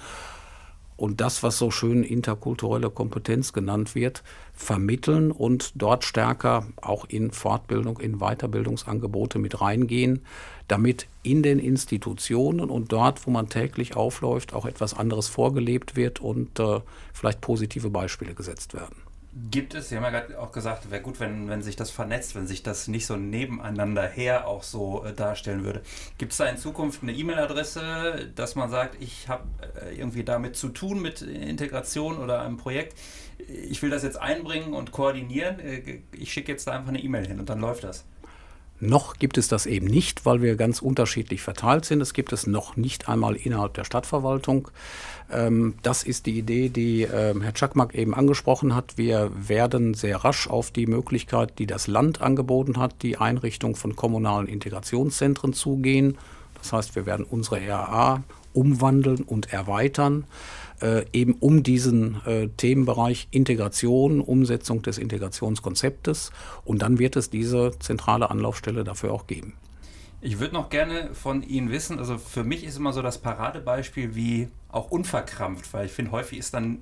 und 1.02 1.20
das, 1.20 1.42
was 1.42 1.58
so 1.58 1.72
schön 1.72 2.04
interkulturelle 2.04 2.92
Kompetenz 2.92 3.54
genannt 3.54 3.96
wird, 3.96 4.24
vermitteln 4.54 5.32
und 5.32 5.72
dort 5.74 6.06
stärker 6.06 6.68
auch 6.80 7.06
in 7.06 7.32
Fortbildung, 7.32 8.00
in 8.00 8.20
Weiterbildungsangebote 8.20 9.40
mit 9.40 9.60
reingehen, 9.60 10.22
damit 10.68 11.08
in 11.24 11.42
den 11.42 11.58
Institutionen 11.58 12.70
und 12.70 12.92
dort, 12.92 13.26
wo 13.26 13.32
man 13.32 13.50
täglich 13.50 13.96
aufläuft, 13.96 14.54
auch 14.54 14.66
etwas 14.66 14.94
anderes 14.94 15.28
vorgelebt 15.28 15.96
wird 15.96 16.20
und 16.20 16.60
äh, 16.60 16.82
vielleicht 17.14 17.42
positive 17.42 17.90
Beispiele 17.90 18.36
gesetzt 18.36 18.76
werden. 18.76 19.11
Gibt 19.50 19.76
es, 19.76 19.88
Sie 19.88 19.96
haben 19.96 20.04
ja 20.04 20.10
gerade 20.10 20.38
auch 20.38 20.52
gesagt, 20.52 20.92
wäre 20.92 21.02
gut, 21.02 21.22
wenn, 21.22 21.48
wenn 21.48 21.62
sich 21.62 21.78
das 21.78 21.90
vernetzt, 21.90 22.36
wenn 22.36 22.48
sich 22.48 22.64
das 22.64 22.90
nicht 22.90 23.06
so 23.06 23.16
nebeneinander 23.16 24.06
her 24.06 24.46
auch 24.46 24.62
so 24.62 25.06
äh, 25.06 25.14
darstellen 25.14 25.64
würde. 25.64 25.82
Gibt 26.18 26.34
es 26.34 26.38
da 26.38 26.48
in 26.48 26.58
Zukunft 26.58 27.02
eine 27.02 27.14
E-Mail-Adresse, 27.14 28.30
dass 28.36 28.56
man 28.56 28.70
sagt, 28.70 29.02
ich 29.02 29.30
habe 29.30 29.44
äh, 29.82 29.96
irgendwie 29.96 30.26
damit 30.26 30.58
zu 30.58 30.68
tun 30.68 31.02
mit 31.02 31.22
Integration 31.22 32.18
oder 32.18 32.42
einem 32.42 32.58
Projekt, 32.58 32.98
ich 33.48 33.82
will 33.82 33.90
das 33.90 34.04
jetzt 34.04 34.20
einbringen 34.20 34.74
und 34.74 34.92
koordinieren, 34.92 35.60
äh, 35.62 36.02
ich 36.12 36.34
schicke 36.34 36.52
jetzt 36.52 36.68
da 36.68 36.74
einfach 36.74 36.90
eine 36.90 37.02
E-Mail 37.02 37.26
hin 37.26 37.40
und 37.40 37.50
dann 37.50 37.62
läuft 37.62 37.86
das? 37.86 38.04
Noch 38.84 39.18
gibt 39.18 39.38
es 39.38 39.48
das 39.48 39.68
eben 39.68 39.86
nicht, 39.86 40.26
weil 40.26 40.42
wir 40.42 40.56
ganz 40.56 40.82
unterschiedlich 40.82 41.44
verteilt 41.44 41.86
sind. 41.86 42.02
Es 42.02 42.14
gibt 42.14 42.34
es 42.34 42.48
noch 42.48 42.76
nicht 42.76 43.08
einmal 43.08 43.36
innerhalb 43.36 43.76
der 43.76 43.84
Stadtverwaltung. 43.84 44.70
Ähm, 45.32 45.76
das 45.84 46.02
ist 46.02 46.26
die 46.26 46.40
Idee, 46.40 46.70
die 46.70 47.04
ähm, 47.04 47.42
Herr 47.44 47.54
Czakmak 47.54 47.94
eben 47.94 48.16
angesprochen 48.16 48.74
hat. 48.74 48.98
Wir 48.98 49.30
werden 49.36 49.94
sehr 49.94 50.18
rasch 50.18 50.48
auf 50.48 50.72
die 50.72 50.88
Möglichkeit, 50.88 51.60
die 51.60 51.68
das 51.68 51.86
Land 51.86 52.22
angeboten 52.22 52.78
hat, 52.78 52.96
die 53.04 53.18
Einrichtung 53.18 53.76
von 53.76 53.96
kommunalen 53.96 54.48
Integrationszentren 54.48 55.54
zugehen. 55.54 56.18
Das 56.58 56.74
heißt, 56.74 56.96
wir 56.96 57.06
werden 57.06 57.26
unsere 57.30 57.62
RA 57.68 58.24
umwandeln 58.54 59.22
und 59.22 59.54
erweitern 59.54 60.26
äh, 60.82 61.06
eben 61.14 61.34
um 61.40 61.64
diesen 61.64 62.26
äh, 62.26 62.48
Themenbereich 62.50 63.28
Integration, 63.32 64.22
Umsetzung 64.22 64.82
des 64.82 64.98
Integrationskonzeptes. 64.98 66.32
Und 66.66 66.82
dann 66.82 67.00
wird 67.00 67.16
es 67.16 67.30
diese 67.30 67.72
zentrale 67.80 68.30
Anlaufstelle 68.30 68.84
dafür 68.84 69.14
auch 69.14 69.28
geben. 69.28 69.54
Ich 70.24 70.40
würde 70.40 70.54
noch 70.54 70.70
gerne 70.70 71.10
von 71.14 71.42
Ihnen 71.42 71.72
wissen, 71.72 71.98
also 71.98 72.20
für 72.20 72.44
mich 72.44 72.64
ist 72.64 72.78
immer 72.78 72.94
so 72.94 73.02
das 73.02 73.18
Paradebeispiel 73.18 74.14
wie 74.16 74.50
auch 74.70 74.92
unverkrampft, 74.92 75.74
weil 75.74 75.88
ich 75.88 75.92
finde, 75.92 76.12
häufig 76.12 76.38
ist 76.38 76.54
dann 76.54 76.80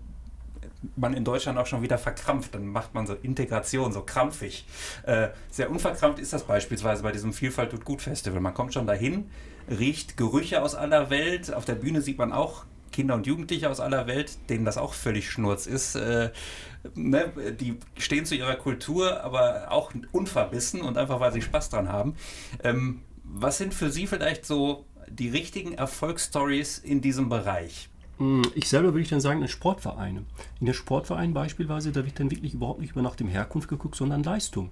man 0.96 1.14
in 1.14 1.24
Deutschland 1.24 1.58
auch 1.58 1.66
schon 1.66 1.82
wieder 1.82 1.98
verkrampft. 1.98 2.56
Dann 2.56 2.68
macht 2.68 2.94
man 2.94 3.08
so 3.08 3.14
Integration, 3.14 3.92
so 3.92 4.02
krampfig. 4.02 4.66
Äh, 5.04 5.30
sehr 5.50 5.70
unverkrampft 5.70 6.20
ist 6.20 6.34
das 6.34 6.44
beispielsweise 6.44 7.04
bei 7.04 7.12
diesem 7.12 7.34
Vielfalt 7.34 7.74
und 7.74 7.86
Gut 7.86 8.02
Festival. 8.02 8.40
Man 8.40 8.54
kommt 8.54 8.74
schon 8.74 8.88
dahin, 8.88 9.30
riecht 9.70 10.18
Gerüche 10.18 10.62
aus 10.62 10.76
aller 10.76 11.10
Welt. 11.10 11.54
Auf 11.54 11.66
der 11.66 11.76
Bühne 11.76 12.02
sieht 12.02 12.18
man 12.18 12.32
auch 12.32 12.66
Kinder 12.92 13.16
und 13.16 13.28
Jugendliche 13.28 13.70
aus 13.70 13.80
aller 13.80 14.08
Welt, 14.08 14.38
denen 14.50 14.66
das 14.66 14.78
auch 14.78 14.94
völlig 14.94 15.30
schnurz 15.30 15.66
ist. 15.66 15.96
Äh, 15.96 16.32
ne, 16.96 17.32
die 17.60 17.78
stehen 17.98 18.26
zu 18.26 18.36
ihrer 18.36 18.56
Kultur, 18.56 19.24
aber 19.24 19.72
auch 19.72 19.92
unverbissen 20.12 20.82
und 20.82 20.98
einfach, 20.98 21.20
weil 21.20 21.34
sie 21.34 21.42
Spaß 21.42 21.70
dran 21.70 21.90
haben. 21.90 22.16
Ähm, 22.64 23.02
was 23.24 23.58
sind 23.58 23.74
für 23.74 23.92
Sie 23.92 24.08
vielleicht 24.08 24.46
so 24.46 24.86
die 25.08 25.30
richtigen 25.30 25.74
Erfolgsstories 25.74 26.80
in 26.80 27.02
diesem 27.02 27.30
Bereich? 27.30 27.90
Hm, 28.18 28.44
ich 28.56 28.68
selber 28.68 28.90
würde 28.90 29.02
ich 29.02 29.10
dann 29.10 29.22
sagen, 29.22 29.42
in 29.42 29.48
Sportvereine. 29.48 30.26
In 30.60 30.66
den 30.66 30.74
Sportvereinen 30.74 31.34
beispielsweise, 31.34 31.92
da 31.92 32.06
wird 32.06 32.20
dann 32.20 32.32
wirklich 32.32 32.54
überhaupt 32.54 32.82
nicht 32.82 32.92
über 32.92 33.02
nach 33.02 33.16
dem 33.16 33.28
Herkunft 33.28 33.70
geguckt, 33.70 33.96
sondern 33.96 34.24
Leistung 34.24 34.72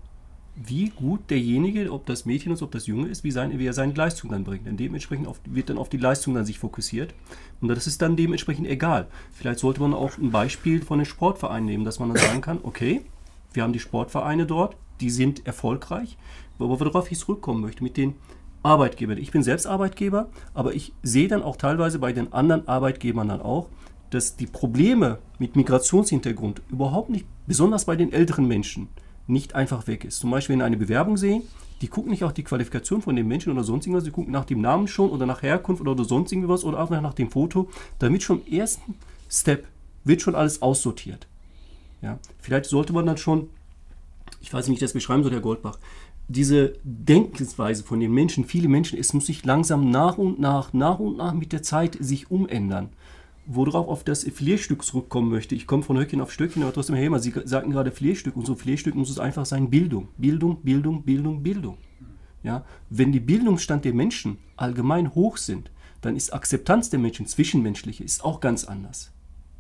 wie 0.66 0.90
gut 0.90 1.30
derjenige, 1.30 1.92
ob 1.92 2.06
das 2.06 2.26
Mädchen 2.26 2.52
ist, 2.52 2.64
ob 2.64 2.72
das 2.72 2.88
Junge 2.88 3.08
ist, 3.08 3.24
wie, 3.24 3.32
sein, 3.32 3.58
wie 3.58 3.66
er 3.66 3.74
seine 3.74 3.94
Leistung 3.94 4.32
dann 4.32 4.44
bringt. 4.44 4.66
Denn 4.66 4.76
dementsprechend 4.76 5.28
auf, 5.28 5.40
wird 5.46 5.70
dann 5.70 5.78
auf 5.78 5.90
die 5.90 5.98
Leistung 5.98 6.34
dann 6.34 6.46
sich 6.46 6.58
fokussiert. 6.58 7.14
Und 7.62 7.68
das 7.68 7.86
ist 7.86 8.02
dann 8.02 8.16
dementsprechend 8.16 8.68
egal. 8.68 9.08
Vielleicht 9.32 9.60
sollte 9.60 9.82
man 9.82 9.94
auch 9.94 10.18
ein 10.18 10.32
Beispiel 10.32 10.82
von 10.82 11.00
den 11.00 11.06
Sportvereinen 11.06 11.66
nehmen, 11.66 11.86
dass 11.86 12.00
man 12.00 12.10
dann 12.10 12.18
sagen 12.18 12.42
kann, 12.42 12.60
okay, 12.64 13.02
wir 13.54 13.64
haben 13.64 13.74
die 13.74 13.80
Sportvereine 13.80 14.46
dort, 14.46 14.76
die 15.00 15.12
sind 15.12 15.46
erfolgreich. 15.46 16.18
Aber 16.58 16.80
worauf 16.80 17.12
ich 17.12 17.20
zurückkommen 17.20 17.62
möchte, 17.62 17.84
mit 17.84 17.98
den 17.98 18.16
Arbeitgebern. 18.64 19.18
Ich 19.18 19.32
bin 19.32 19.44
selbst 19.44 19.68
Arbeitgeber, 19.68 20.30
aber 20.54 20.74
ich 20.74 20.94
sehe 21.04 21.28
dann 21.28 21.44
auch 21.44 21.56
teilweise 21.56 22.00
bei 22.00 22.12
den 22.12 22.34
anderen 22.34 22.68
Arbeitgebern 22.68 23.30
dann 23.30 23.42
auch, 23.42 23.70
dass 24.10 24.36
die 24.36 24.48
Probleme 24.48 25.20
mit 25.38 25.56
Migrationshintergrund 25.56 26.62
überhaupt 26.70 27.10
nicht, 27.10 27.26
besonders 27.46 27.86
bei 27.86 27.96
den 27.96 28.12
älteren 28.12 28.48
Menschen, 28.48 28.90
nicht 29.28 29.56
einfach 29.56 29.88
weg 29.88 30.06
ist. 30.06 30.20
Zum 30.20 30.32
Beispiel, 30.32 30.56
wenn 30.56 30.62
eine 30.62 30.78
Bewerbung 30.78 31.18
sehen, 31.18 31.44
die 31.82 31.88
gucken 31.88 32.12
nicht 32.12 32.24
auf 32.24 32.34
die 32.34 32.44
Qualifikation 32.44 33.02
von 33.02 33.16
dem 33.16 33.28
Menschen 33.28 33.52
oder 33.52 33.64
sonst 33.64 33.86
irgendwas, 33.86 34.06
sie 34.06 34.12
gucken 34.12 34.32
nach 34.32 34.46
dem 34.46 34.62
Namen 34.62 34.88
schon 34.88 35.10
oder 35.10 35.26
nach 35.26 35.44
Herkunft 35.44 35.82
oder 35.82 36.04
sonst 36.04 36.32
irgendwas 36.32 36.64
oder 36.64 36.80
auch 36.80 36.90
nach 36.90 37.14
dem 37.14 37.30
Foto, 37.30 37.70
damit 38.00 38.24
schon 38.24 38.42
im 38.46 38.54
ersten 38.54 38.96
Step 39.30 39.68
wird 40.04 40.22
schon 40.22 40.36
alles 40.36 40.62
aussortiert. 40.62 41.28
Ja, 42.02 42.20
vielleicht 42.40 42.66
sollte 42.66 42.94
man 42.94 43.06
dann 43.06 43.18
schon, 43.18 43.50
ich 44.42 44.54
weiß 44.54 44.68
nicht, 44.68 44.72
wie 44.72 44.76
ich 44.76 44.80
das 44.80 44.94
beschreiben 44.94 45.24
soll, 45.24 45.34
Herr 45.34 45.42
Goldbach, 45.42 45.78
diese 46.28 46.74
Denkensweise 46.84 47.84
von 47.84 48.00
den 48.00 48.12
Menschen, 48.12 48.46
viele 48.46 48.68
Menschen, 48.68 49.00
es 49.00 49.14
muss 49.14 49.28
sich 49.28 49.46
langsam 49.46 49.90
nach 49.90 50.18
und 50.18 50.40
nach, 50.40 50.74
nach 50.74 51.00
und 51.00 51.18
nach 51.18 51.34
mit 51.34 51.54
der 51.54 51.64
Zeit 51.64 51.98
sich 52.00 52.30
umändern 52.30 52.90
worauf 53.48 53.88
auf 53.88 54.04
das 54.04 54.24
Filetstück 54.24 54.84
zurückkommen 54.84 55.30
möchte. 55.30 55.56
Ich 55.56 55.66
komme 55.66 55.84
von 55.84 55.98
Höckchen 55.98 56.22
auf 56.22 56.32
Stöckchen, 56.32 56.64
aber 56.64 56.74
trotzdem, 56.74 56.96
Herr 56.96 57.06
Hemer, 57.06 57.20
Sie 57.20 57.34
sagten 57.46 57.72
gerade 57.72 57.92
Filetstück 57.92 58.36
und 58.36 58.46
so 58.46 58.56
Filetstück 58.56 58.96
muss 58.96 59.10
es 59.10 59.20
einfach 59.20 59.46
sein 59.46 59.70
Bildung. 59.70 60.10
Bildung, 60.18 60.62
Bildung, 60.62 61.04
Bildung, 61.04 61.42
Bildung. 61.42 61.78
Ja? 62.44 62.66
Wenn 62.90 63.12
die 63.12 63.22
Bildungsstand 63.22 63.86
der 63.86 63.94
Menschen 63.94 64.38
allgemein 64.58 65.16
hoch 65.16 65.38
sind, 65.38 65.72
dann 66.02 66.16
ist 66.16 66.34
Akzeptanz 66.34 66.90
der 66.90 67.00
Menschen, 67.00 67.26
zwischenmenschliche, 67.26 68.04
ist 68.04 68.24
auch 68.24 68.42
ganz 68.42 68.66
anders. 68.66 69.12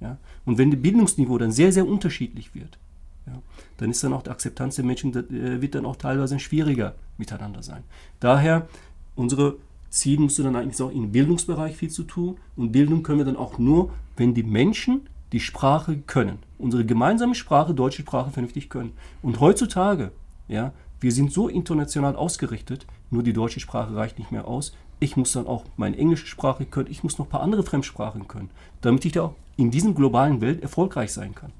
Ja? 0.01 0.17
Und 0.45 0.57
wenn 0.57 0.69
das 0.69 0.81
Bildungsniveau 0.81 1.37
dann 1.37 1.51
sehr, 1.51 1.71
sehr 1.71 1.87
unterschiedlich 1.87 2.53
wird, 2.53 2.77
ja, 3.25 3.41
dann 3.77 3.91
ist 3.91 4.03
dann 4.03 4.13
auch 4.13 4.23
die 4.23 4.29
Akzeptanz 4.29 4.75
der 4.75 4.85
Menschen, 4.85 5.13
äh, 5.13 5.61
wird 5.61 5.75
dann 5.75 5.85
auch 5.85 5.97
teilweise 5.97 6.39
schwieriger 6.39 6.95
miteinander 7.17 7.61
sein. 7.61 7.83
Daher 8.21 8.67
unsere 9.15 9.57
Ziel 9.89 10.19
musste 10.19 10.43
dann 10.43 10.55
eigentlich 10.55 10.81
auch 10.81 10.91
im 10.91 11.11
Bildungsbereich 11.11 11.75
viel 11.75 11.89
zu 11.89 12.03
tun. 12.03 12.37
Und 12.55 12.71
Bildung 12.71 13.03
können 13.03 13.19
wir 13.19 13.25
dann 13.25 13.37
auch 13.37 13.57
nur, 13.57 13.91
wenn 14.15 14.33
die 14.33 14.43
Menschen 14.43 15.07
die 15.31 15.39
Sprache 15.39 15.97
können. 16.07 16.39
Unsere 16.57 16.85
gemeinsame 16.85 17.35
Sprache, 17.35 17.73
deutsche 17.73 18.01
Sprache, 18.01 18.31
vernünftig 18.31 18.69
können. 18.69 18.93
Und 19.21 19.39
heutzutage, 19.39 20.11
ja, 20.47 20.73
wir 20.99 21.11
sind 21.11 21.31
so 21.31 21.47
international 21.47 22.15
ausgerichtet, 22.15 22.87
nur 23.11 23.23
die 23.23 23.33
deutsche 23.33 23.59
Sprache 23.59 23.95
reicht 23.95 24.19
nicht 24.19 24.31
mehr 24.31 24.47
aus. 24.47 24.73
Ich 24.99 25.15
muss 25.15 25.33
dann 25.33 25.45
auch 25.45 25.63
meine 25.75 25.97
englische 25.97 26.25
Sprache 26.25 26.65
können, 26.65 26.89
ich 26.89 27.03
muss 27.03 27.19
noch 27.19 27.27
ein 27.27 27.29
paar 27.29 27.41
andere 27.41 27.63
Fremdsprachen 27.63 28.27
können, 28.27 28.49
damit 28.81 29.05
ich 29.05 29.11
da 29.11 29.23
auch 29.23 29.35
in 29.57 29.69
diesem 29.69 29.93
globalen 29.93 30.41
Welt 30.41 30.61
erfolgreich 30.61 31.13
sein 31.13 31.35
kann. 31.35 31.51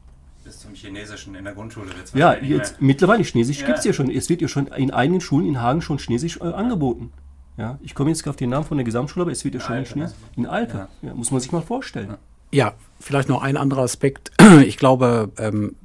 Bis 0.43 0.59
zum 0.59 0.73
Chinesischen 0.73 1.35
in 1.35 1.43
der 1.43 1.53
Grundschule 1.53 1.87
wird 1.87 2.15
Ja, 2.15 2.33
jetzt 2.35 2.81
mittlerweile 2.81 3.23
Chinesisch 3.23 3.59
ja. 3.59 3.67
gibt 3.67 3.79
es 3.79 3.85
ja 3.85 3.91
schon. 3.91 4.09
Es 4.09 4.29
wird 4.29 4.41
ja 4.41 4.47
schon 4.47 4.67
in 4.67 4.91
einigen 4.91 5.19
Schulen 5.19 5.45
in 5.45 5.61
Hagen 5.61 5.81
schon 5.81 5.97
Chinesisch 5.97 6.39
äh, 6.39 6.45
angeboten. 6.45 7.11
Ja, 7.57 7.79
ich 7.81 7.95
komme 7.95 8.11
jetzt 8.11 8.27
auf 8.27 8.35
den 8.35 8.51
Namen 8.51 8.65
von 8.65 8.77
der 8.77 8.85
Gesamtschule, 8.85 9.23
aber 9.23 9.31
es 9.31 9.43
wird 9.43 9.55
ja 9.55 9.59
schon 9.59 9.77
in, 9.77 9.85
Schnee, 9.85 10.07
in 10.35 10.45
Alpe. 10.45 10.77
Ja. 11.01 11.09
Ja, 11.09 11.13
muss 11.15 11.31
man 11.31 11.41
sich 11.41 11.51
mal 11.51 11.61
vorstellen. 11.61 12.15
Ja, 12.51 12.73
vielleicht 12.99 13.29
noch 13.29 13.41
ein 13.41 13.57
anderer 13.57 13.81
Aspekt. 13.81 14.31
Ich 14.65 14.77
glaube, 14.77 15.31
ähm, 15.37 15.75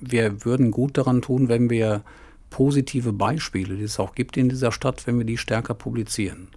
wir 0.00 0.44
würden 0.44 0.70
gut 0.70 0.98
daran 0.98 1.22
tun, 1.22 1.48
wenn 1.48 1.70
wir 1.70 2.02
positive 2.50 3.12
Beispiele, 3.12 3.76
die 3.76 3.84
es 3.84 3.98
auch 3.98 4.14
gibt 4.14 4.36
in 4.36 4.48
dieser 4.48 4.72
Stadt, 4.72 5.06
wenn 5.06 5.16
wir 5.16 5.24
die 5.24 5.38
stärker 5.38 5.74
publizieren. 5.74 6.48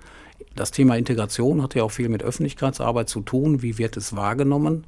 Das 0.55 0.71
Thema 0.71 0.97
Integration 0.97 1.61
hat 1.61 1.75
ja 1.75 1.83
auch 1.83 1.91
viel 1.91 2.09
mit 2.09 2.23
Öffentlichkeitsarbeit 2.23 3.07
zu 3.07 3.21
tun. 3.21 3.61
Wie 3.61 3.77
wird 3.77 3.97
es 3.97 4.15
wahrgenommen? 4.15 4.85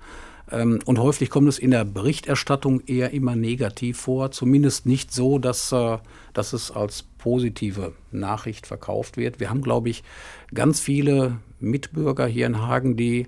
Ähm, 0.52 0.80
und 0.86 1.00
häufig 1.00 1.30
kommt 1.30 1.48
es 1.48 1.60
in 1.60 1.72
der 1.72 1.86
Berichterstattung 1.86 2.82
eher 2.86 3.12
immer 3.12 3.36
negativ 3.36 4.00
vor, 4.00 4.32
zumindest 4.32 4.86
nicht 4.86 5.14
so, 5.14 5.40
dass, 5.40 5.72
äh, 5.72 5.98
dass 6.34 6.54
es 6.54 6.72
als 6.72 7.04
positive 7.18 7.94
Nachricht 8.12 8.68
verkauft 8.68 9.18
wird. 9.18 9.40
Wir 9.40 9.50
haben, 9.50 9.62
glaube 9.62 9.90
ich, 9.90 10.04
ganz 10.54 10.80
viele 10.80 11.40
Mitbürger 11.60 12.28
hier 12.28 12.46
in 12.46 12.62
Hagen, 12.62 12.96
die 12.96 13.28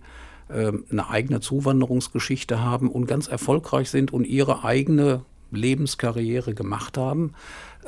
ähm, 0.49 0.86
eine 0.91 1.10
eigene 1.10 1.41
Zuwanderungsgeschichte 1.41 2.62
haben 2.62 2.89
und 2.89 3.05
ganz 3.05 3.27
erfolgreich 3.27 3.89
sind 3.89 4.12
und 4.12 4.25
ihre 4.25 4.63
eigene 4.63 5.23
Lebenskarriere 5.51 6.53
gemacht 6.53 6.97
haben, 6.97 7.34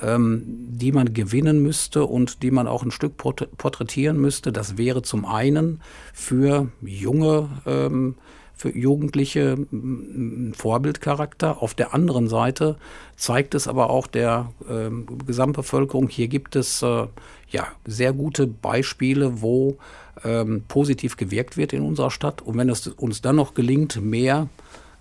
ähm, 0.02 0.44
die 0.46 0.91
man 0.91 1.13
gewinnen 1.13 1.62
müsste 1.62 2.06
und 2.06 2.44
die 2.44 2.52
man 2.52 2.67
auch 2.67 2.84
ein 2.84 2.91
Stück 2.91 3.17
porträtieren 3.17 4.20
müsste. 4.20 4.52
Das 4.52 4.78
wäre 4.78 5.02
zum 5.02 5.26
einen 5.26 5.82
für 6.13 6.70
junge, 6.82 7.50
ähm, 7.65 8.15
für 8.62 8.78
Jugendliche 8.78 9.58
ein 9.71 10.54
Vorbildcharakter. 10.56 11.63
Auf 11.63 11.74
der 11.74 11.95
anderen 11.95 12.28
Seite 12.28 12.78
zeigt 13.15 13.56
es 13.56 13.67
aber 13.67 13.89
auch 13.89 14.06
der 14.06 14.52
äh, 14.69 14.91
Gesamtbevölkerung, 15.26 16.08
hier 16.10 16.28
gibt 16.28 16.56
es 16.56 16.84
äh, 16.84 17.08
ja, 17.50 17.67
sehr 17.86 18.13
gute 18.13 18.45
Beispiele, 18.45 19.41
wo 19.41 19.78
ähm, 20.24 20.63
positiv 20.67 21.17
gewirkt 21.17 21.58
wird 21.58 21.74
in 21.74 21.82
unserer 21.82 22.12
Stadt. 22.12 22.43
Und 22.43 22.56
wenn 22.56 22.69
es 22.69 22.88
uns 22.88 23.21
dann 23.21 23.38
noch 23.38 23.56
gelingt, 23.56 24.00
mehr 24.00 24.47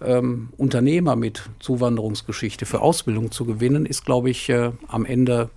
ähm, 0.00 0.48
Unternehmer 0.56 1.14
mit 1.14 1.50
Zuwanderungsgeschichte 1.58 2.64
für 2.64 2.80
Ausbildung 2.80 3.30
zu 3.30 3.44
gewinnen, 3.44 3.84
ist, 3.84 4.06
glaube 4.06 4.30
ich, 4.30 4.48
äh, 4.48 4.72
am 4.88 5.04
Ende 5.04 5.50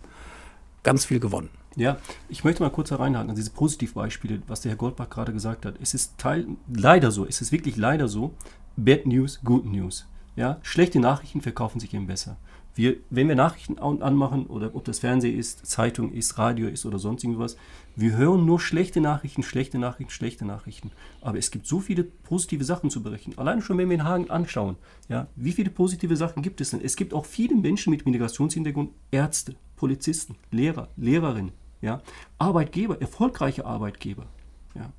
ganz 0.84 1.06
viel 1.06 1.22
gewonnen. 1.22 1.50
Ja, 1.76 1.98
ich 2.30 2.44
möchte 2.44 2.62
mal 2.62 2.70
kurz 2.70 2.92
hereinhaken 2.92 3.32
an 3.32 3.36
diese 3.36 3.50
Positivbeispiele, 3.50 4.44
was 4.48 4.62
der 4.62 4.72
Herr 4.72 4.78
Goldbach 4.78 5.10
gerade 5.10 5.34
gesagt 5.34 5.66
hat. 5.66 5.76
Es 5.82 5.94
ist 5.94 6.18
Teil, 6.18 6.48
leider 6.72 7.10
so, 7.10 7.26
es 7.26 7.42
ist 7.42 7.52
wirklich 7.52 7.78
leider 7.78 8.08
so, 8.08 8.36
Bad 8.78 9.08
News, 9.08 9.40
Good 9.44 9.66
News. 9.66 10.08
Ja, 10.36 10.60
schlechte 10.62 11.00
Nachrichten 11.00 11.42
verkaufen 11.42 11.80
sich 11.80 11.94
eben 11.94 12.08
besser. 12.08 12.38
Wir, 12.76 12.98
wenn 13.12 13.28
wir 13.28 13.36
Nachrichten 13.36 13.78
anmachen 13.78 14.48
oder 14.48 14.74
ob 14.74 14.84
das 14.86 14.98
Fernsehen 14.98 15.38
ist, 15.38 15.66
Zeitung 15.68 16.12
ist, 16.12 16.40
Radio 16.40 16.68
ist 16.68 16.88
oder 16.88 16.98
sonst 16.98 17.24
irgendwas, 17.24 17.56
wir 17.96 18.18
hören 18.18 18.48
nur 18.48 18.60
schlechte 18.60 19.00
Nachrichten, 19.00 19.44
schlechte 19.44 19.78
Nachrichten, 19.78 20.12
schlechte 20.12 20.44
Nachrichten. 20.44 20.90
Aber 21.22 21.38
es 21.38 21.52
gibt 21.52 21.68
so 21.68 21.80
viele 21.80 22.04
positive 22.04 22.64
Sachen 22.64 22.90
zu 22.90 23.04
berichten. 23.04 23.34
Alleine 23.38 23.62
schon, 23.62 23.78
wenn 23.78 23.90
wir 23.90 23.96
in 23.96 24.04
Hagen 24.04 24.32
anschauen, 24.32 24.78
ja, 25.08 25.28
wie 25.36 25.52
viele 25.52 25.70
positive 25.70 26.18
Sachen 26.18 26.42
gibt 26.42 26.62
es 26.62 26.72
denn? 26.72 26.82
Es 26.82 26.96
gibt 26.96 27.14
auch 27.14 27.26
viele 27.26 27.56
Menschen 27.56 27.92
mit 27.92 28.08
Migrationshintergrund, 28.08 28.90
Ärzte, 29.12 29.56
Polizisten, 29.76 30.36
Lehrer, 30.50 30.88
Lehrerinnen, 30.98 31.52
ja, 31.84 32.02
Arbeitgeber, 32.38 33.00
erfolgreiche 33.02 33.66
Arbeitgeber. 33.66 34.26
Ja. 34.74 34.92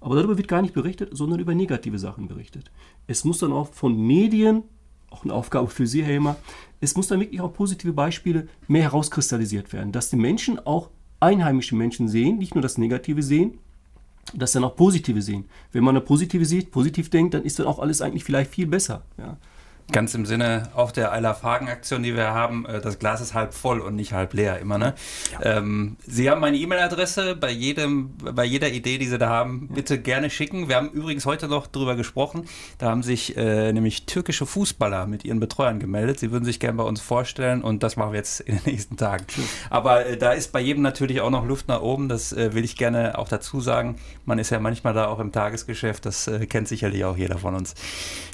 Aber 0.00 0.16
darüber 0.16 0.38
wird 0.38 0.48
gar 0.48 0.62
nicht 0.62 0.72
berichtet, 0.72 1.10
sondern 1.12 1.38
über 1.38 1.54
negative 1.54 1.98
Sachen 1.98 2.26
berichtet. 2.26 2.70
Es 3.06 3.24
muss 3.24 3.38
dann 3.38 3.52
auch 3.52 3.68
von 3.68 3.96
Medien 3.96 4.64
auch 5.10 5.24
eine 5.24 5.34
Aufgabe 5.34 5.68
für 5.68 5.86
Sie, 5.86 6.02
Herr 6.02 6.12
Helmer. 6.12 6.36
Es 6.80 6.96
muss 6.96 7.08
dann 7.08 7.20
wirklich 7.20 7.40
auch 7.40 7.52
positive 7.52 7.92
Beispiele 7.92 8.48
mehr 8.68 8.84
herauskristallisiert 8.84 9.72
werden, 9.72 9.92
dass 9.92 10.08
die 10.08 10.16
Menschen 10.16 10.58
auch 10.58 10.88
einheimische 11.18 11.76
Menschen 11.76 12.08
sehen, 12.08 12.38
nicht 12.38 12.54
nur 12.54 12.62
das 12.62 12.78
Negative 12.78 13.22
sehen, 13.22 13.58
dass 14.32 14.52
dann 14.52 14.64
auch 14.64 14.76
Positive 14.76 15.20
sehen. 15.20 15.44
Wenn 15.72 15.84
man 15.84 15.96
eine 15.96 16.04
Positive 16.04 16.46
sieht, 16.46 16.70
positiv 16.70 17.10
denkt, 17.10 17.34
dann 17.34 17.42
ist 17.42 17.58
dann 17.58 17.66
auch 17.66 17.80
alles 17.80 18.00
eigentlich 18.00 18.24
vielleicht 18.24 18.52
viel 18.52 18.66
besser. 18.66 19.02
Ja. 19.18 19.36
Ganz 19.92 20.14
im 20.14 20.24
Sinne 20.24 20.70
auch 20.74 20.92
der 20.92 21.12
Eiler 21.12 21.34
Fragen-Aktion, 21.34 22.02
die 22.02 22.14
wir 22.14 22.28
haben, 22.28 22.64
äh, 22.66 22.80
das 22.80 22.98
Glas 22.98 23.20
ist 23.20 23.34
halb 23.34 23.54
voll 23.54 23.80
und 23.80 23.96
nicht 23.96 24.12
halb 24.12 24.34
leer 24.34 24.58
immer. 24.58 24.78
Ne? 24.78 24.94
Ja. 25.32 25.58
Ähm, 25.58 25.96
Sie 26.06 26.30
haben 26.30 26.40
meine 26.40 26.56
E-Mail-Adresse 26.56 27.34
bei 27.34 27.50
jedem, 27.50 28.16
bei 28.18 28.44
jeder 28.44 28.70
Idee, 28.70 28.98
die 28.98 29.06
Sie 29.06 29.18
da 29.18 29.28
haben, 29.28 29.68
bitte 29.68 29.98
gerne 30.00 30.30
schicken. 30.30 30.68
Wir 30.68 30.76
haben 30.76 30.90
übrigens 30.90 31.26
heute 31.26 31.48
noch 31.48 31.66
darüber 31.66 31.96
gesprochen. 31.96 32.46
Da 32.78 32.90
haben 32.90 33.02
sich 33.02 33.36
äh, 33.36 33.72
nämlich 33.72 34.06
türkische 34.06 34.46
Fußballer 34.46 35.06
mit 35.06 35.24
ihren 35.24 35.40
Betreuern 35.40 35.80
gemeldet. 35.80 36.20
Sie 36.20 36.30
würden 36.30 36.44
sich 36.44 36.60
gerne 36.60 36.78
bei 36.78 36.84
uns 36.84 37.00
vorstellen 37.00 37.62
und 37.62 37.82
das 37.82 37.96
machen 37.96 38.12
wir 38.12 38.18
jetzt 38.18 38.40
in 38.40 38.56
den 38.56 38.72
nächsten 38.72 38.96
Tagen. 38.96 39.24
Aber 39.70 40.06
äh, 40.06 40.16
da 40.16 40.32
ist 40.32 40.52
bei 40.52 40.60
jedem 40.60 40.82
natürlich 40.82 41.20
auch 41.20 41.30
noch 41.30 41.44
Luft 41.44 41.68
nach 41.68 41.80
oben. 41.80 42.08
Das 42.08 42.32
äh, 42.32 42.54
will 42.54 42.64
ich 42.64 42.76
gerne 42.76 43.18
auch 43.18 43.28
dazu 43.28 43.60
sagen. 43.60 43.96
Man 44.24 44.38
ist 44.38 44.50
ja 44.50 44.60
manchmal 44.60 44.94
da 44.94 45.06
auch 45.06 45.18
im 45.18 45.32
Tagesgeschäft. 45.32 46.06
Das 46.06 46.28
äh, 46.28 46.46
kennt 46.46 46.68
sicherlich 46.68 47.04
auch 47.04 47.16
jeder 47.16 47.38
von 47.38 47.54
uns. 47.56 47.74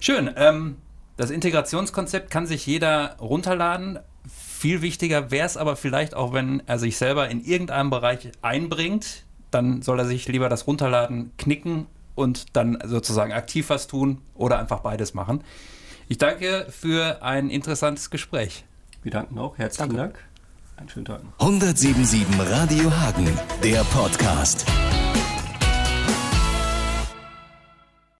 Schön. 0.00 0.30
Ähm, 0.36 0.76
das 1.16 1.30
Integrationskonzept 1.30 2.30
kann 2.30 2.46
sich 2.46 2.66
jeder 2.66 3.16
runterladen. 3.20 3.98
Viel 4.28 4.82
wichtiger 4.82 5.30
wäre 5.30 5.46
es 5.46 5.56
aber 5.56 5.76
vielleicht 5.76 6.14
auch, 6.14 6.32
wenn 6.32 6.62
er 6.66 6.78
sich 6.78 6.96
selber 6.96 7.28
in 7.28 7.44
irgendeinem 7.44 7.90
Bereich 7.90 8.30
einbringt, 8.42 9.24
dann 9.50 9.82
soll 9.82 10.00
er 10.00 10.06
sich 10.06 10.28
lieber 10.28 10.48
das 10.48 10.66
runterladen, 10.66 11.32
knicken 11.38 11.86
und 12.14 12.56
dann 12.56 12.78
sozusagen 12.84 13.32
aktiv 13.32 13.70
was 13.70 13.86
tun 13.86 14.20
oder 14.34 14.58
einfach 14.58 14.80
beides 14.80 15.14
machen. 15.14 15.42
Ich 16.08 16.18
danke 16.18 16.66
für 16.70 17.22
ein 17.22 17.50
interessantes 17.50 18.10
Gespräch. 18.10 18.64
Wir 19.02 19.12
danken 19.12 19.38
auch. 19.38 19.56
Herzlichen 19.58 19.96
danke. 19.96 20.18
Dank. 20.18 20.24
Einen 20.76 20.88
schönen 20.88 21.06
Tag. 21.06 21.20
177 21.38 22.26
Radio 22.50 22.90
Hagen, 22.90 23.28
der 23.62 23.82
Podcast. 23.84 24.66